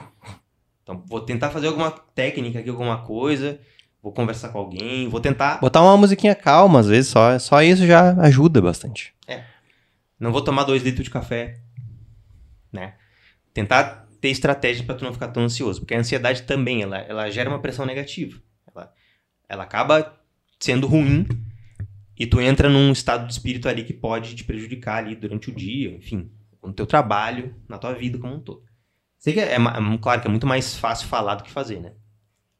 Então 0.83 1.03
vou 1.07 1.21
tentar 1.21 1.49
fazer 1.49 1.65
alguma 1.65 1.89
técnica 1.89 2.59
aqui, 2.59 2.69
alguma 2.69 2.99
coisa. 3.01 3.59
Vou 4.01 4.11
conversar 4.11 4.49
com 4.49 4.57
alguém, 4.57 5.07
vou 5.07 5.19
tentar. 5.19 5.59
Botar 5.59 5.81
uma 5.81 5.95
musiquinha 5.95 6.33
calma, 6.33 6.79
às 6.79 6.87
vezes, 6.87 7.11
só, 7.11 7.37
só 7.37 7.61
isso 7.61 7.85
já 7.85 8.13
ajuda 8.21 8.61
bastante. 8.61 9.13
É. 9.27 9.43
Não 10.19 10.31
vou 10.31 10.43
tomar 10.43 10.63
dois 10.63 10.81
litros 10.81 11.05
de 11.05 11.11
café. 11.11 11.59
Né? 12.71 12.95
Tentar 13.53 14.07
ter 14.19 14.29
estratégia 14.29 14.83
para 14.83 14.95
tu 14.95 15.03
não 15.03 15.13
ficar 15.13 15.27
tão 15.27 15.43
ansioso. 15.43 15.81
Porque 15.81 15.93
a 15.93 15.99
ansiedade 15.99 16.43
também, 16.43 16.81
ela, 16.81 16.97
ela 16.97 17.29
gera 17.29 17.49
uma 17.49 17.59
pressão 17.59 17.85
negativa. 17.85 18.41
Ela, 18.73 18.93
ela 19.47 19.63
acaba 19.63 20.19
sendo 20.59 20.87
ruim 20.87 21.27
e 22.17 22.25
tu 22.25 22.39
entra 22.39 22.69
num 22.69 22.91
estado 22.91 23.25
de 23.25 23.33
espírito 23.33 23.67
ali 23.67 23.83
que 23.83 23.93
pode 23.93 24.35
te 24.35 24.43
prejudicar 24.43 24.97
ali 24.97 25.15
durante 25.15 25.49
o 25.49 25.55
dia, 25.55 25.89
enfim, 25.95 26.31
no 26.63 26.71
teu 26.71 26.85
trabalho, 26.85 27.55
na 27.67 27.79
tua 27.79 27.93
vida 27.93 28.19
como 28.19 28.35
um 28.35 28.39
todo. 28.39 28.63
Sei 29.17 29.33
que 29.33 29.39
é, 29.39 29.53
é, 29.53 29.55
é 29.55 29.97
claro 29.99 30.21
que 30.21 30.27
é 30.27 30.29
muito 30.29 30.47
mais 30.47 30.75
fácil 30.75 31.07
falar 31.07 31.35
do 31.35 31.43
que 31.43 31.51
fazer, 31.51 31.79
né? 31.79 31.93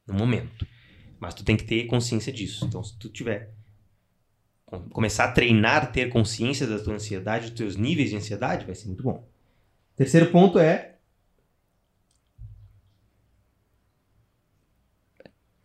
No 0.08 0.16
momento. 0.16 0.66
Mas 1.22 1.36
tu 1.36 1.46
tem 1.46 1.56
que 1.56 1.64
ter 1.64 1.86
consciência 1.86 2.34
disso. 2.34 2.66
Então, 2.66 2.84
se 2.84 2.98
tu 2.98 3.08
tiver 3.08 3.54
começar 4.92 5.26
a 5.26 5.32
treinar, 5.32 5.92
ter 5.92 6.10
consciência 6.10 6.66
da 6.66 6.80
tua 6.80 6.96
ansiedade, 6.96 7.52
dos 7.52 7.58
teus 7.58 7.76
níveis 7.76 8.10
de 8.10 8.16
ansiedade, 8.16 8.66
vai 8.66 8.74
ser 8.74 8.88
muito 8.88 9.04
bom. 9.04 9.24
Terceiro 9.96 10.32
ponto 10.32 10.58
é 10.58 10.96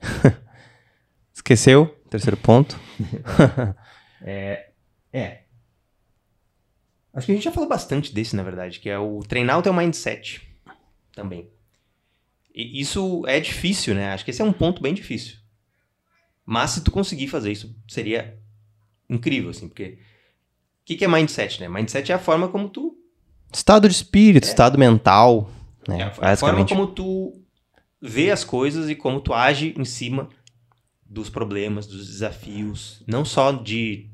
Esqueceu? 1.33 1.87
Terceiro 2.11 2.37
ponto. 2.37 2.79
é, 4.21 4.71
é. 5.11 5.45
Acho 7.15 7.27
que 7.27 7.33
a 7.33 7.35
gente 7.35 7.45
já 7.45 7.53
falou 7.53 7.69
bastante 7.69 8.13
desse, 8.13 8.37
na 8.37 8.43
verdade, 8.43 8.79
que 8.79 8.91
é 8.91 8.99
o 8.99 9.21
treinar 9.21 9.59
o 9.59 9.63
teu 9.63 9.73
mindset 9.73 10.47
também. 11.15 11.49
E 12.55 12.79
isso 12.79 13.25
é 13.27 13.41
difícil, 13.41 13.95
né? 13.95 14.13
Acho 14.13 14.23
que 14.23 14.31
esse 14.31 14.43
é 14.43 14.45
um 14.45 14.53
ponto 14.53 14.83
bem 14.83 14.93
difícil. 14.93 15.46
Mas 16.47 16.71
se 16.71 16.85
tu 16.85 16.93
conseguir 16.93 17.27
fazer 17.27 17.51
isso, 17.51 17.75
seria 17.89 18.39
incrível, 19.11 19.51
assim, 19.51 19.69
porque 19.69 19.99
o 20.83 20.87
que, 20.87 20.97
que 20.97 21.05
é 21.05 21.09
mindset, 21.09 21.61
né? 21.61 21.69
Mindset 21.69 22.13
é 22.13 22.15
a 22.15 22.19
forma 22.21 22.49
como 22.49 22.69
tu. 22.69 22.97
Estado 23.53 23.89
de 23.89 23.95
espírito, 23.95 24.47
é. 24.47 24.49
estado 24.49 24.79
mental. 24.79 25.51
Né? 25.89 26.01
É 26.01 26.03
a, 26.25 26.33
a 26.33 26.37
forma 26.37 26.65
como 26.65 26.87
tu 26.87 27.33
vê 28.01 28.31
as 28.31 28.45
coisas 28.45 28.89
e 28.89 28.95
como 28.95 29.21
tu 29.21 29.35
age 29.35 29.75
em 29.77 29.85
cima 29.85 30.29
dos 31.05 31.29
problemas, 31.29 31.87
dos 31.87 32.07
desafios, 32.07 33.03
não 33.07 33.25
só 33.25 33.51
de 33.51 34.09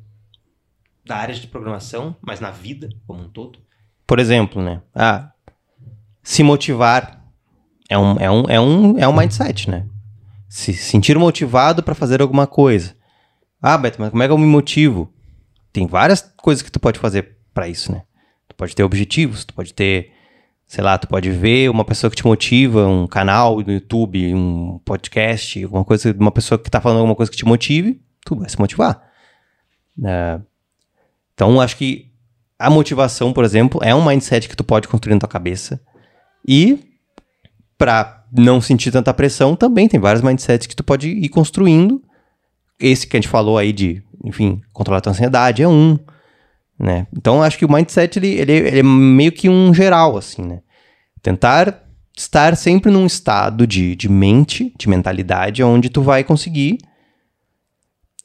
da 1.05 1.17
área 1.17 1.35
de 1.35 1.47
programação, 1.47 2.17
mas 2.23 2.41
na 2.41 2.51
vida 2.51 2.89
como 3.07 3.25
um 3.25 3.29
todo. 3.29 3.59
Por 4.07 4.19
exemplo, 4.19 4.63
né? 4.63 4.81
Ah, 4.95 5.33
se 6.23 6.43
motivar 6.43 7.23
é 7.89 7.99
um, 7.99 8.17
é 8.19 8.31
um, 8.31 8.45
é 8.49 8.61
um, 8.61 8.99
é 8.99 9.09
um 9.09 9.13
mindset, 9.13 9.69
né? 9.69 9.87
Se 10.55 10.75
sentir 10.75 11.19
motivado 11.19 11.83
para 11.83 11.95
fazer 11.95 12.21
alguma 12.21 12.47
coisa. 12.47 12.95
Ah, 13.61 13.79
Beto, 13.79 13.99
mas 13.99 14.11
como 14.11 14.23
é 14.23 14.27
que 14.27 14.33
eu 14.33 14.37
me 14.37 14.45
motivo? 14.45 15.11
Tem 15.73 15.87
várias 15.87 16.21
coisas 16.37 16.61
que 16.61 16.71
tu 16.71 16.79
pode 16.79 16.99
fazer 16.99 17.39
para 17.55 17.69
isso, 17.69 17.91
né? 17.91 18.03
Tu 18.47 18.55
pode 18.55 18.77
ter 18.77 18.83
objetivos, 18.83 19.47
tu 19.47 19.55
pode 19.55 19.73
ter 19.73 20.13
sei 20.67 20.85
lá, 20.85 20.99
tu 20.99 21.09
pode 21.09 21.31
ver 21.31 21.71
uma 21.71 21.87
pessoa 21.87 22.11
que 22.11 22.17
te 22.17 22.27
motiva, 22.27 22.87
um 22.87 23.07
canal 23.07 23.61
no 23.63 23.73
YouTube, 23.73 24.35
um 24.35 24.79
podcast, 24.85 25.65
alguma 25.65 25.87
coisa, 25.87 26.15
uma 26.19 26.31
pessoa 26.31 26.59
que 26.59 26.69
está 26.69 26.83
falando 26.83 26.99
alguma 26.99 27.17
coisa 27.17 27.33
que 27.33 27.39
te 27.39 27.47
motive, 27.47 28.03
tu 28.23 28.37
vai 28.37 28.49
se 28.51 28.59
motivar. 28.59 29.03
É, 30.05 30.39
então, 31.33 31.63
acho 31.63 31.79
que 31.79 32.13
a 32.59 32.69
motivação, 32.69 33.33
por 33.33 33.43
exemplo, 33.43 33.81
é 33.83 33.95
um 33.95 34.05
mindset 34.05 34.51
que 34.51 34.57
tu 34.57 34.65
pode 34.65 34.87
construir 34.87 35.15
na 35.15 35.21
tua 35.21 35.31
cabeça. 35.31 35.81
E 36.47 36.79
para 37.79 38.22
não 38.33 38.61
sentir 38.61 38.91
tanta 38.91 39.13
pressão, 39.13 39.55
também 39.55 39.89
tem 39.89 40.01
vários 40.01 40.23
mindsets 40.23 40.67
que 40.67 40.77
tu 40.77 40.83
pode 40.83 41.09
ir 41.09 41.29
construindo. 41.29 42.03
Esse 42.81 43.07
que 43.07 43.17
a 43.17 43.21
gente 43.21 43.29
falou 43.29 43.59
aí 43.59 43.73
de, 43.73 44.03
enfim, 44.25 44.61
controlar 44.73 44.99
a 44.99 45.01
tua 45.03 45.13
ansiedade 45.13 45.63
é 45.63 45.69
um. 45.69 45.99
Né? 46.79 47.07
Então 47.17 47.43
acho 47.43 47.59
que 47.59 47.65
o 47.65 47.73
mindset 47.73 48.19
ele, 48.19 48.29
ele, 48.29 48.53
ele, 48.53 48.79
é 48.81 48.83
meio 48.83 49.31
que 49.31 49.49
um 49.49 49.73
geral 49.73 50.17
assim, 50.17 50.43
né? 50.43 50.61
Tentar 51.23 51.83
estar 52.17 52.57
sempre 52.57 52.91
num 52.91 53.07
estado 53.07 53.67
de, 53.67 53.95
de 53.95 54.09
mente, 54.09 54.75
de 54.77 54.89
mentalidade, 54.89 55.63
onde 55.63 55.89
tu 55.89 56.03
vai 56.03 56.25
conseguir 56.25 56.79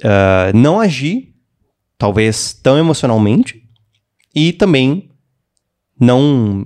uh, 0.03 0.55
não 0.55 0.79
agir, 0.79 1.35
talvez 1.97 2.53
tão 2.53 2.77
emocionalmente, 2.77 3.63
e 4.35 4.53
também 4.53 5.09
não, 5.99 6.65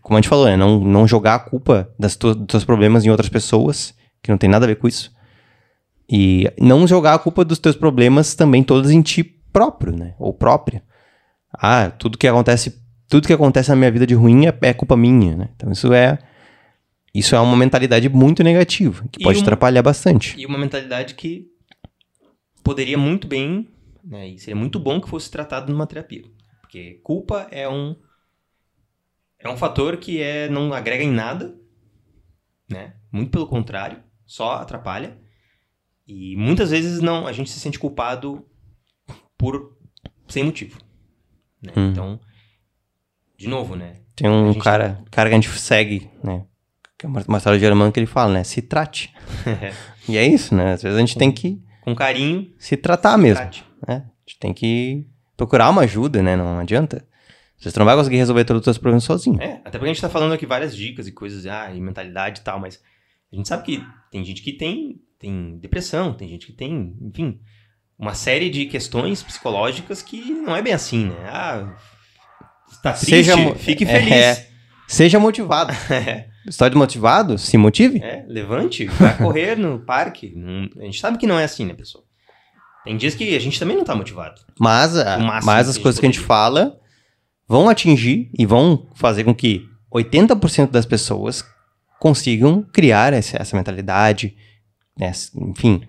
como 0.00 0.16
a 0.16 0.20
gente 0.20 0.28
falou, 0.28 0.46
né? 0.46 0.56
não, 0.56 0.80
não 0.80 1.06
jogar 1.06 1.34
a 1.34 1.38
culpa 1.38 1.92
das 1.98 2.16
tuas, 2.16 2.36
dos 2.36 2.46
teus 2.46 2.64
problemas 2.64 3.04
em 3.04 3.10
outras 3.10 3.28
pessoas, 3.28 3.94
que 4.22 4.30
não 4.30 4.38
tem 4.38 4.48
nada 4.48 4.64
a 4.64 4.68
ver 4.68 4.76
com 4.76 4.88
isso. 4.88 5.12
E 6.08 6.50
não 6.60 6.86
jogar 6.86 7.14
a 7.14 7.18
culpa 7.18 7.44
dos 7.44 7.58
teus 7.58 7.76
problemas 7.76 8.34
também 8.34 8.62
todos 8.62 8.90
em 8.90 9.02
ti 9.02 9.22
próprio, 9.24 9.96
né? 9.96 10.14
Ou 10.18 10.32
própria 10.32 10.82
ah, 11.58 11.90
tudo 11.90 12.18
que 12.18 12.26
acontece, 12.26 12.80
tudo 13.08 13.26
que 13.26 13.32
acontece 13.32 13.68
na 13.70 13.76
minha 13.76 13.90
vida 13.90 14.06
de 14.06 14.14
ruim 14.14 14.46
é, 14.46 14.58
é 14.62 14.72
culpa 14.72 14.96
minha, 14.96 15.36
né? 15.36 15.48
Então 15.54 15.70
isso 15.70 15.92
é 15.92 16.18
isso 17.14 17.34
é 17.34 17.40
uma 17.40 17.56
mentalidade 17.56 18.08
muito 18.08 18.42
negativa, 18.42 19.04
que 19.12 19.20
e 19.20 19.22
pode 19.22 19.38
uma, 19.38 19.42
atrapalhar 19.42 19.82
bastante. 19.82 20.34
E 20.38 20.46
uma 20.46 20.56
mentalidade 20.56 21.14
que 21.14 21.46
poderia 22.64 22.96
muito 22.96 23.26
bem, 23.26 23.68
né, 24.02 24.28
e 24.28 24.38
seria 24.38 24.56
muito 24.56 24.80
bom 24.80 24.98
que 24.98 25.08
fosse 25.08 25.30
tratado 25.30 25.70
numa 25.70 25.86
terapia. 25.86 26.22
Porque 26.62 27.00
culpa 27.02 27.46
é 27.50 27.68
um 27.68 27.94
é 29.42 29.48
um 29.48 29.56
fator 29.56 29.96
que 29.96 30.20
é 30.20 30.48
não 30.48 30.72
agrega 30.72 31.02
em 31.02 31.10
nada, 31.10 31.54
né? 32.68 32.94
Muito 33.10 33.30
pelo 33.30 33.46
contrário, 33.46 34.02
só 34.24 34.54
atrapalha. 34.54 35.18
E 36.06 36.36
muitas 36.36 36.70
vezes 36.70 37.00
não, 37.00 37.26
a 37.26 37.32
gente 37.32 37.50
se 37.50 37.60
sente 37.60 37.78
culpado 37.78 38.46
por 39.36 39.76
sem 40.28 40.44
motivo. 40.44 40.78
Né? 41.62 41.72
Hum. 41.76 41.90
Então, 41.90 42.20
de 43.36 43.48
novo, 43.48 43.76
né? 43.76 43.94
Tem 44.14 44.28
um 44.28 44.54
cara, 44.54 44.94
tá... 44.94 45.10
cara 45.10 45.28
que 45.28 45.34
a 45.34 45.40
gente 45.40 45.50
segue, 45.58 46.10
né? 46.22 46.44
Que 46.98 47.06
é 47.06 47.08
uma 47.08 47.38
história 47.38 47.58
germana 47.58 47.90
que 47.90 47.98
ele 47.98 48.06
fala, 48.06 48.32
né? 48.32 48.44
Se 48.44 48.62
trate. 48.62 49.12
e 50.08 50.16
é 50.16 50.26
isso, 50.26 50.54
né? 50.54 50.74
Às 50.74 50.82
vezes 50.82 50.96
a 50.96 51.00
gente 51.00 51.18
tem 51.18 51.32
que... 51.32 51.60
Com 51.80 51.94
carinho. 51.94 52.52
Se 52.58 52.76
tratar 52.76 53.16
se 53.16 53.22
mesmo. 53.22 53.42
Trate. 53.42 53.64
Né? 53.86 54.04
A 54.06 54.30
gente 54.30 54.38
tem 54.38 54.54
que 54.54 55.08
procurar 55.36 55.70
uma 55.70 55.82
ajuda, 55.82 56.22
né? 56.22 56.36
Não 56.36 56.58
adianta. 56.58 57.04
Você 57.70 57.78
não 57.78 57.86
vai 57.86 57.94
conseguir 57.94 58.16
resolver 58.16 58.44
todos 58.44 58.60
os 58.60 58.64
seus 58.64 58.78
problemas 58.78 59.04
sozinho. 59.04 59.40
É, 59.40 59.60
até 59.64 59.78
porque 59.78 59.84
a 59.84 59.92
gente 59.92 60.00
tá 60.00 60.08
falando 60.08 60.32
aqui 60.32 60.44
várias 60.44 60.74
dicas 60.74 61.06
e 61.06 61.12
coisas, 61.12 61.46
ah, 61.46 61.72
e 61.72 61.80
mentalidade 61.80 62.40
e 62.40 62.42
tal, 62.42 62.58
mas 62.58 62.82
a 63.32 63.36
gente 63.36 63.48
sabe 63.48 63.62
que 63.62 63.86
tem 64.10 64.24
gente 64.24 64.42
que 64.42 64.52
tem, 64.52 65.00
tem 65.18 65.58
depressão, 65.58 66.12
tem 66.12 66.28
gente 66.28 66.46
que 66.46 66.52
tem, 66.52 66.96
enfim, 67.00 67.40
uma 67.96 68.14
série 68.14 68.50
de 68.50 68.66
questões 68.66 69.22
psicológicas 69.22 70.02
que 70.02 70.20
não 70.32 70.56
é 70.56 70.60
bem 70.60 70.72
assim, 70.72 71.06
né? 71.06 71.28
Ah, 71.28 71.76
tá 72.82 72.92
triste, 72.92 73.30
seja, 73.30 73.54
fique 73.54 73.86
feliz. 73.86 74.12
É, 74.12 74.48
seja 74.88 75.20
motivado. 75.20 75.72
Está 76.44 76.68
motivado? 76.70 77.38
Se 77.38 77.56
motive. 77.56 78.02
É, 78.02 78.24
levante, 78.26 78.86
vai 78.86 79.16
correr 79.16 79.56
no 79.56 79.78
parque. 79.78 80.34
a 80.76 80.82
gente 80.82 80.98
sabe 80.98 81.16
que 81.16 81.28
não 81.28 81.38
é 81.38 81.44
assim, 81.44 81.64
né, 81.64 81.74
pessoal? 81.74 82.02
Tem 82.82 82.96
dias 82.96 83.14
que 83.14 83.36
a 83.36 83.38
gente 83.38 83.60
também 83.60 83.76
não 83.76 83.84
tá 83.84 83.94
motivado. 83.94 84.40
Mas, 84.58 84.96
a, 84.96 85.18
mas 85.44 85.68
as 85.68 85.78
coisas 85.78 86.00
que 86.00 86.06
a 86.06 86.08
gente 86.10 86.18
fala 86.18 86.81
vão 87.48 87.68
atingir 87.68 88.30
e 88.36 88.46
vão 88.46 88.86
fazer 88.94 89.24
com 89.24 89.34
que 89.34 89.68
80% 89.92 90.70
das 90.70 90.86
pessoas 90.86 91.44
consigam 92.00 92.64
criar 92.72 93.12
essa, 93.12 93.40
essa 93.40 93.56
mentalidade, 93.56 94.34
né? 94.98 95.12
enfim, 95.36 95.82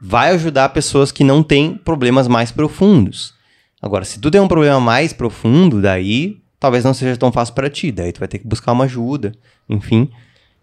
vai 0.00 0.30
ajudar 0.30 0.68
pessoas 0.70 1.12
que 1.12 1.22
não 1.22 1.42
têm 1.42 1.76
problemas 1.76 2.26
mais 2.26 2.50
profundos. 2.50 3.34
Agora, 3.80 4.04
se 4.04 4.18
tu 4.18 4.30
tem 4.30 4.40
um 4.40 4.48
problema 4.48 4.80
mais 4.80 5.12
profundo, 5.12 5.80
daí 5.80 6.42
talvez 6.58 6.84
não 6.84 6.94
seja 6.94 7.16
tão 7.16 7.30
fácil 7.30 7.54
para 7.54 7.68
ti, 7.68 7.92
daí 7.92 8.12
tu 8.12 8.18
vai 8.18 8.28
ter 8.28 8.38
que 8.38 8.48
buscar 8.48 8.72
uma 8.72 8.84
ajuda, 8.84 9.32
enfim. 9.68 10.10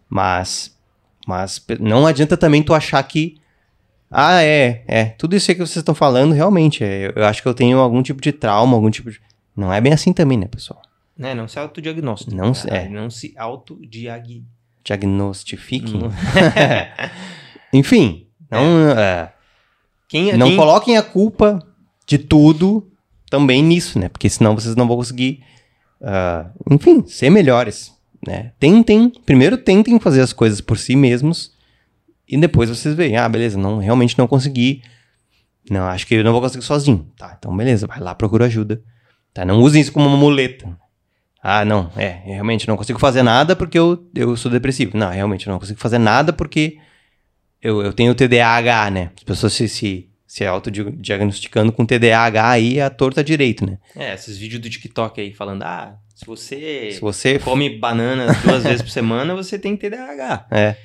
Mas 0.10 0.76
mas 1.28 1.63
não 1.80 2.08
adianta 2.08 2.36
também 2.36 2.63
tu 2.63 2.74
achar 2.74 3.02
que 3.04 3.38
ah, 4.10 4.44
é, 4.44 4.84
é, 4.88 5.06
tudo 5.06 5.36
isso 5.38 5.50
aí 5.50 5.56
que 5.56 5.65
vocês 5.65 5.78
estão 5.78 5.96
falando, 5.96 6.34
realmente, 6.34 6.84
é, 6.84 7.13
eu 7.15 7.24
acho 7.24 7.41
que 7.41 7.48
eu 7.48 7.54
tenho 7.54 7.80
algum 7.80 8.04
tipo 8.04 8.22
de 8.22 8.34
trauma, 8.34 8.76
algum 8.76 8.89
tipo 8.89 9.10
de... 9.10 9.22
Não 9.55 9.71
é 9.73 9.79
bem 9.81 9.93
assim 9.93 10.13
também, 10.13 10.37
né, 10.37 10.47
pessoal? 10.47 10.81
É, 11.19 11.35
não 11.35 11.47
se 11.47 11.59
autodiagnostique. 11.59 12.35
Não, 12.35 12.53
se, 12.53 12.69
é. 12.69 12.89
não 12.89 13.09
se 13.09 13.33
autodiag... 13.37 14.43
Diagnostifiquem. 14.83 16.01
Enfim, 17.71 18.27
não, 18.49 18.89
é. 18.89 19.01
é. 19.01 19.33
Quem, 20.07 20.35
não 20.35 20.47
quem... 20.47 20.57
coloquem 20.57 20.97
a 20.97 21.03
culpa 21.03 21.65
de 22.05 22.17
tudo 22.17 22.91
também 23.29 23.63
nisso, 23.63 23.97
né? 23.97 24.09
Porque 24.09 24.29
senão 24.29 24.53
vocês 24.53 24.75
não 24.75 24.85
vão 24.85 24.97
conseguir, 24.97 25.41
uh, 26.01 26.49
enfim, 26.69 27.05
ser 27.07 27.29
melhores, 27.29 27.93
né? 28.27 28.51
Tentem, 28.59 29.09
primeiro 29.25 29.57
tentem 29.57 29.97
fazer 29.99 30.19
as 30.19 30.33
coisas 30.33 30.59
por 30.59 30.77
si 30.77 30.95
mesmos 30.95 31.53
E 32.27 32.37
depois 32.37 32.69
vocês 32.69 32.93
veem, 32.93 33.15
ah, 33.15 33.29
beleza, 33.29 33.57
não, 33.57 33.77
realmente 33.77 34.17
não 34.17 34.27
consegui. 34.27 34.83
Não, 35.69 35.83
acho 35.83 36.05
que 36.05 36.15
eu 36.15 36.23
não 36.23 36.33
vou 36.33 36.41
conseguir 36.41 36.65
sozinho. 36.65 37.07
Tá, 37.17 37.35
então 37.39 37.55
beleza, 37.55 37.87
vai 37.87 37.99
lá, 37.99 38.13
procura 38.13 38.45
ajuda. 38.45 38.83
Tá, 39.34 39.46
não 39.46 39.60
usem 39.60 39.82
isso 39.82 39.91
como 39.91 40.08
uma 40.08 40.17
muleta. 40.17 40.78
Ah, 41.44 41.65
não, 41.65 41.91
é, 41.96 42.22
realmente 42.24 42.67
não 42.67 42.78
consigo 42.78 43.00
fazer 43.00 43.24
nada 43.24 43.56
porque 43.56 43.80
eu, 43.80 44.08
eu 44.13 44.36
sou 44.38 44.52
depressivo. 44.52 44.98
Não, 44.98 45.10
realmente 45.10 45.48
não 45.48 45.58
consigo 45.58 45.80
fazer 45.80 45.98
nada 45.98 46.32
porque 46.32 46.78
eu, 47.62 47.82
eu 47.82 47.94
tenho 47.94 48.13
TDAH, 48.13 48.91
né? 48.91 49.12
As 49.17 49.24
pessoas 49.24 49.54
se, 49.54 49.67
se, 49.67 50.10
se 50.28 50.46
autodiagnosticando 50.46 51.72
com 51.72 51.86
TDAH 51.86 52.50
aí 52.50 52.78
é 52.78 52.84
a 52.84 52.89
torta 52.89 53.24
direito, 53.24 53.65
né? 53.65 53.80
É, 53.96 54.13
esses 54.13 54.38
vídeos 54.38 54.62
do 54.62 54.70
TikTok 54.70 55.20
aí 55.20 55.34
falando, 55.34 55.63
ah, 55.63 55.96
se 56.13 56.26
você, 56.26 56.91
se 56.91 57.02
você 57.02 57.39
come 57.39 57.80
banana 57.80 58.28
duas 58.46 58.63
vezes 58.63 58.84
por 58.84 58.91
semana, 58.91 59.34
você 59.34 59.58
tem 59.58 59.76
TDAH. 59.76 60.46
É. 60.52 60.76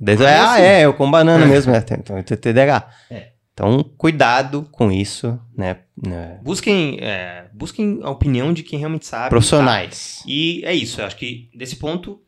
Desde, 0.00 0.24
ah, 0.26 0.58
é, 0.58 0.86
eu 0.86 0.94
como 0.94 1.12
banana 1.12 1.46
mesmo, 1.46 1.72
é, 1.72 1.80
tem, 1.80 1.98
tem 1.98 2.22
TDAH. 2.22 2.88
É. 3.10 3.28
Então, 3.60 3.84
cuidado 3.98 4.66
com 4.72 4.90
isso, 4.90 5.38
né? 5.54 5.80
né? 6.02 6.40
Busquem, 6.42 6.96
é, 6.98 7.46
busquem 7.52 8.00
a 8.02 8.08
opinião 8.08 8.54
de 8.54 8.62
quem 8.62 8.78
realmente 8.78 9.04
sabe. 9.04 9.28
Profissionais. 9.28 10.20
Tá? 10.20 10.24
E 10.30 10.64
é 10.64 10.74
isso, 10.74 10.98
eu 10.98 11.04
acho 11.04 11.16
que 11.18 11.50
desse 11.54 11.76
ponto 11.76 12.18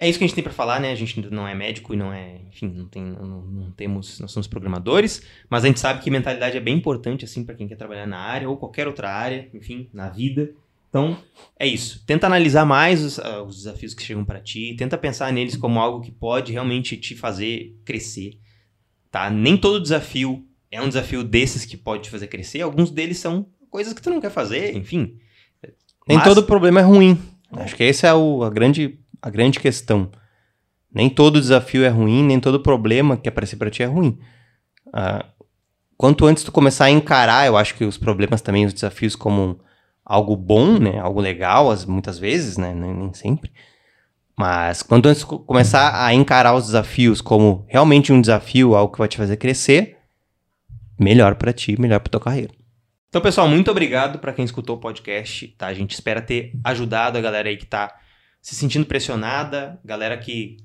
é 0.00 0.08
isso 0.08 0.18
que 0.18 0.24
a 0.24 0.26
gente 0.26 0.34
tem 0.34 0.42
para 0.42 0.52
falar, 0.54 0.80
né? 0.80 0.92
A 0.92 0.94
gente 0.94 1.20
não 1.30 1.46
é 1.46 1.54
médico 1.54 1.92
e 1.92 1.96
não 1.98 2.10
é, 2.10 2.40
enfim, 2.48 2.68
não, 2.68 2.86
tem, 2.88 3.02
não, 3.02 3.42
não, 3.42 3.70
temos, 3.72 4.18
nós 4.18 4.32
somos 4.32 4.46
programadores, 4.46 5.22
mas 5.50 5.62
a 5.62 5.66
gente 5.66 5.78
sabe 5.78 6.02
que 6.02 6.10
mentalidade 6.10 6.56
é 6.56 6.60
bem 6.60 6.74
importante 6.74 7.26
assim 7.26 7.44
para 7.44 7.54
quem 7.54 7.68
quer 7.68 7.76
trabalhar 7.76 8.06
na 8.06 8.18
área 8.18 8.48
ou 8.48 8.56
qualquer 8.56 8.86
outra 8.86 9.10
área, 9.10 9.50
enfim, 9.52 9.90
na 9.92 10.08
vida. 10.08 10.54
Então, 10.88 11.18
é 11.58 11.66
isso. 11.66 12.02
Tenta 12.06 12.26
analisar 12.26 12.64
mais 12.64 13.02
os, 13.02 13.18
uh, 13.18 13.42
os 13.46 13.56
desafios 13.56 13.92
que 13.92 14.02
chegam 14.02 14.24
para 14.24 14.40
ti, 14.40 14.74
tenta 14.78 14.96
pensar 14.96 15.30
neles 15.34 15.54
como 15.54 15.78
algo 15.78 16.00
que 16.00 16.10
pode 16.10 16.50
realmente 16.50 16.96
te 16.96 17.14
fazer 17.14 17.76
crescer 17.84 18.38
tá? 19.14 19.30
Nem 19.30 19.56
todo 19.56 19.80
desafio 19.80 20.44
é 20.72 20.82
um 20.82 20.88
desafio 20.88 21.22
desses 21.22 21.64
que 21.64 21.76
pode 21.76 22.02
te 22.02 22.10
fazer 22.10 22.26
crescer. 22.26 22.62
Alguns 22.62 22.90
deles 22.90 23.18
são 23.18 23.46
coisas 23.70 23.92
que 23.92 24.02
tu 24.02 24.10
não 24.10 24.20
quer 24.20 24.30
fazer, 24.30 24.76
enfim. 24.76 25.20
Nem 26.08 26.18
Mas... 26.18 26.24
todo 26.24 26.42
problema 26.42 26.80
é 26.80 26.82
ruim. 26.82 27.16
Acho 27.52 27.76
que 27.76 27.84
essa 27.84 28.08
é 28.08 28.12
o, 28.12 28.42
a, 28.42 28.50
grande, 28.50 28.98
a 29.22 29.30
grande 29.30 29.60
questão. 29.60 30.10
Nem 30.92 31.08
todo 31.08 31.40
desafio 31.40 31.84
é 31.84 31.88
ruim, 31.88 32.24
nem 32.24 32.40
todo 32.40 32.58
problema 32.58 33.16
que 33.16 33.28
aparecer 33.28 33.54
para 33.54 33.70
ti 33.70 33.84
é 33.84 33.86
ruim. 33.86 34.18
Ah, 34.92 35.24
quanto 35.96 36.26
antes 36.26 36.42
tu 36.42 36.50
começar 36.50 36.86
a 36.86 36.90
encarar, 36.90 37.46
eu 37.46 37.56
acho 37.56 37.76
que 37.76 37.84
os 37.84 37.96
problemas 37.96 38.42
também, 38.42 38.66
os 38.66 38.74
desafios 38.74 39.14
como 39.14 39.60
algo 40.04 40.34
bom, 40.34 40.76
né? 40.80 40.98
Algo 40.98 41.20
legal, 41.20 41.70
as, 41.70 41.84
muitas 41.84 42.18
vezes, 42.18 42.56
né? 42.56 42.74
Nem, 42.74 42.92
nem 42.92 43.14
sempre. 43.14 43.52
Mas 44.36 44.82
quando 44.82 45.06
antes 45.06 45.22
começar 45.22 46.04
a 46.04 46.12
encarar 46.12 46.54
os 46.54 46.66
desafios 46.66 47.20
como 47.20 47.64
realmente 47.68 48.12
um 48.12 48.20
desafio, 48.20 48.74
algo 48.74 48.92
que 48.92 48.98
vai 48.98 49.08
te 49.08 49.16
fazer 49.16 49.36
crescer, 49.36 49.98
melhor 50.98 51.36
para 51.36 51.52
ti, 51.52 51.80
melhor 51.80 52.00
para 52.00 52.10
tua 52.10 52.20
carreira. 52.20 52.52
Então, 53.08 53.22
pessoal, 53.22 53.46
muito 53.46 53.70
obrigado 53.70 54.18
para 54.18 54.32
quem 54.32 54.44
escutou 54.44 54.76
o 54.76 54.80
podcast, 54.80 55.46
tá? 55.56 55.68
A 55.68 55.74
gente 55.74 55.92
espera 55.92 56.20
ter 56.20 56.52
ajudado 56.64 57.16
a 57.16 57.20
galera 57.20 57.48
aí 57.48 57.56
que 57.56 57.66
tá 57.66 57.96
se 58.42 58.56
sentindo 58.56 58.86
pressionada, 58.86 59.78
galera 59.84 60.18
que, 60.18 60.56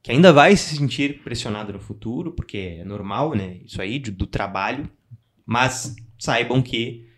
que 0.00 0.12
ainda 0.12 0.32
vai 0.32 0.54
se 0.54 0.76
sentir 0.76 1.20
pressionada 1.24 1.72
no 1.72 1.80
futuro, 1.80 2.30
porque 2.30 2.78
é 2.80 2.84
normal, 2.84 3.34
né? 3.34 3.58
Isso 3.64 3.82
aí 3.82 3.98
do, 3.98 4.12
do 4.12 4.26
trabalho. 4.26 4.88
Mas 5.44 5.96
saibam 6.16 6.62
que 6.62 7.08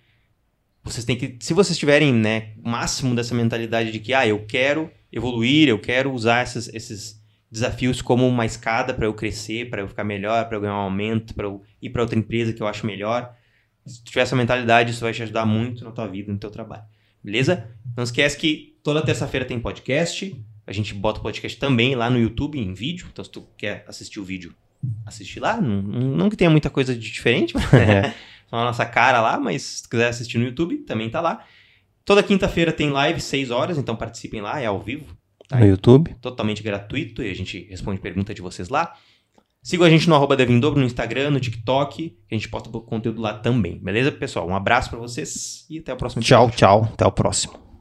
vocês 0.83 1.05
têm 1.05 1.17
que, 1.17 1.37
se 1.39 1.53
vocês 1.53 1.77
tiverem, 1.79 2.13
né, 2.13 2.55
o 2.65 2.69
máximo 2.71 3.15
dessa 3.15 3.35
mentalidade 3.35 3.93
de 3.93 4.01
que, 4.01 4.15
ah, 4.15 4.27
eu 4.27 4.47
quero 4.47 4.91
evoluir, 5.13 5.69
eu 5.69 5.79
quero 5.79 6.13
usar 6.13 6.41
essas, 6.41 6.69
esses 6.75 7.23
desafios 7.51 8.01
como 8.01 8.27
uma 8.27 8.47
escada 8.47 8.95
para 8.95 9.05
eu 9.05 9.13
crescer, 9.13 9.69
para 9.69 9.83
eu 9.83 9.89
ficar 9.89 10.05
melhor, 10.05 10.47
para 10.49 10.57
eu 10.57 10.61
ganhar 10.61 10.75
um 10.75 10.79
aumento, 10.79 11.35
para 11.35 11.47
eu 11.47 11.63
ir 11.83 11.91
para 11.91 12.01
outra 12.01 12.19
empresa 12.19 12.53
que 12.53 12.63
eu 12.63 12.67
acho 12.67 12.87
melhor. 12.87 13.35
Se 13.85 14.03
tiver 14.03 14.23
essa 14.23 14.35
mentalidade, 14.35 14.93
isso 14.93 15.03
vai 15.03 15.13
te 15.13 15.23
ajudar 15.23 15.45
muito 15.45 15.85
na 15.85 15.91
tua 15.91 16.07
vida, 16.07 16.33
no 16.33 16.39
teu 16.39 16.51
trabalho. 16.51 16.85
Beleza? 17.23 17.69
Não 17.97 18.05
esquece 18.05 18.39
que 18.39 18.77
toda 18.83 19.05
terça-feira 19.05 19.45
tem 19.45 19.61
podcast. 19.61 20.35
A 20.67 20.73
gente 20.73 20.95
bota 20.95 21.21
o 21.21 21.23
podcast 21.23 21.59
também 21.59 21.95
lá 21.95 22.09
no 22.09 22.19
YouTube 22.19 22.59
em 22.59 22.73
vídeo. 22.73 23.07
Então, 23.13 23.25
se 23.25 23.31
tu 23.31 23.47
quer 23.57 23.85
assistir 23.87 24.19
o 24.19 24.25
vídeo, 24.25 24.55
assiste 25.05 25.39
lá. 25.39 25.61
Não, 25.61 25.83
não 25.83 26.31
que 26.31 26.37
tenha 26.37 26.51
muita 26.51 26.71
coisa 26.71 26.95
de 26.95 27.11
diferente, 27.13 27.55
mas 27.55 27.73
é 27.75 28.15
só 28.49 28.57
a 28.57 28.65
nossa 28.65 28.87
cara 28.87 29.21
lá. 29.21 29.39
Mas 29.39 29.63
se 29.63 29.83
tu 29.83 29.91
quiser 29.91 30.09
assistir 30.09 30.39
no 30.39 30.45
YouTube, 30.45 30.79
também 30.79 31.11
tá 31.11 31.21
lá. 31.21 31.45
Toda 32.05 32.23
quinta-feira 32.23 32.73
tem 32.73 32.91
live, 32.91 33.21
6 33.21 33.51
horas, 33.51 33.79
então 33.79 33.95
participem 33.95 34.41
lá, 34.41 34.61
é 34.61 34.67
ao 34.67 34.81
vivo. 34.81 35.07
Tá? 35.49 35.59
No 35.59 35.67
YouTube. 35.67 36.15
Totalmente 36.21 36.63
gratuito 36.63 37.23
e 37.23 37.31
a 37.31 37.35
gente 37.35 37.67
responde 37.69 38.01
pergunta 38.01 38.35
de 38.35 38.43
vocês 38.43 38.69
lá. 38.69 38.95
Sigam 39.63 39.87
a 39.87 39.91
gente 39.91 40.09
no 40.09 40.17
arroba 40.17 40.37
Devindobro, 40.37 40.81
no 40.81 40.87
Instagram, 40.87 41.31
no 41.31 41.39
TikTok, 41.39 42.11
que 42.11 42.35
a 42.35 42.35
gente 42.35 42.49
posta 42.49 42.69
conteúdo 42.69 43.21
lá 43.21 43.35
também. 43.35 43.79
Beleza, 43.79 44.11
pessoal? 44.11 44.49
Um 44.49 44.57
abraço 44.57 44.91
para 44.91 44.99
vocês 44.99 45.65
e 45.71 45.79
até 45.79 45.93
o 45.93 45.97
próximo 45.97 46.21
Tchau, 46.23 46.51
tchau. 46.51 46.89
Até 46.93 47.07
o 47.07 47.13
próximo. 47.13 47.72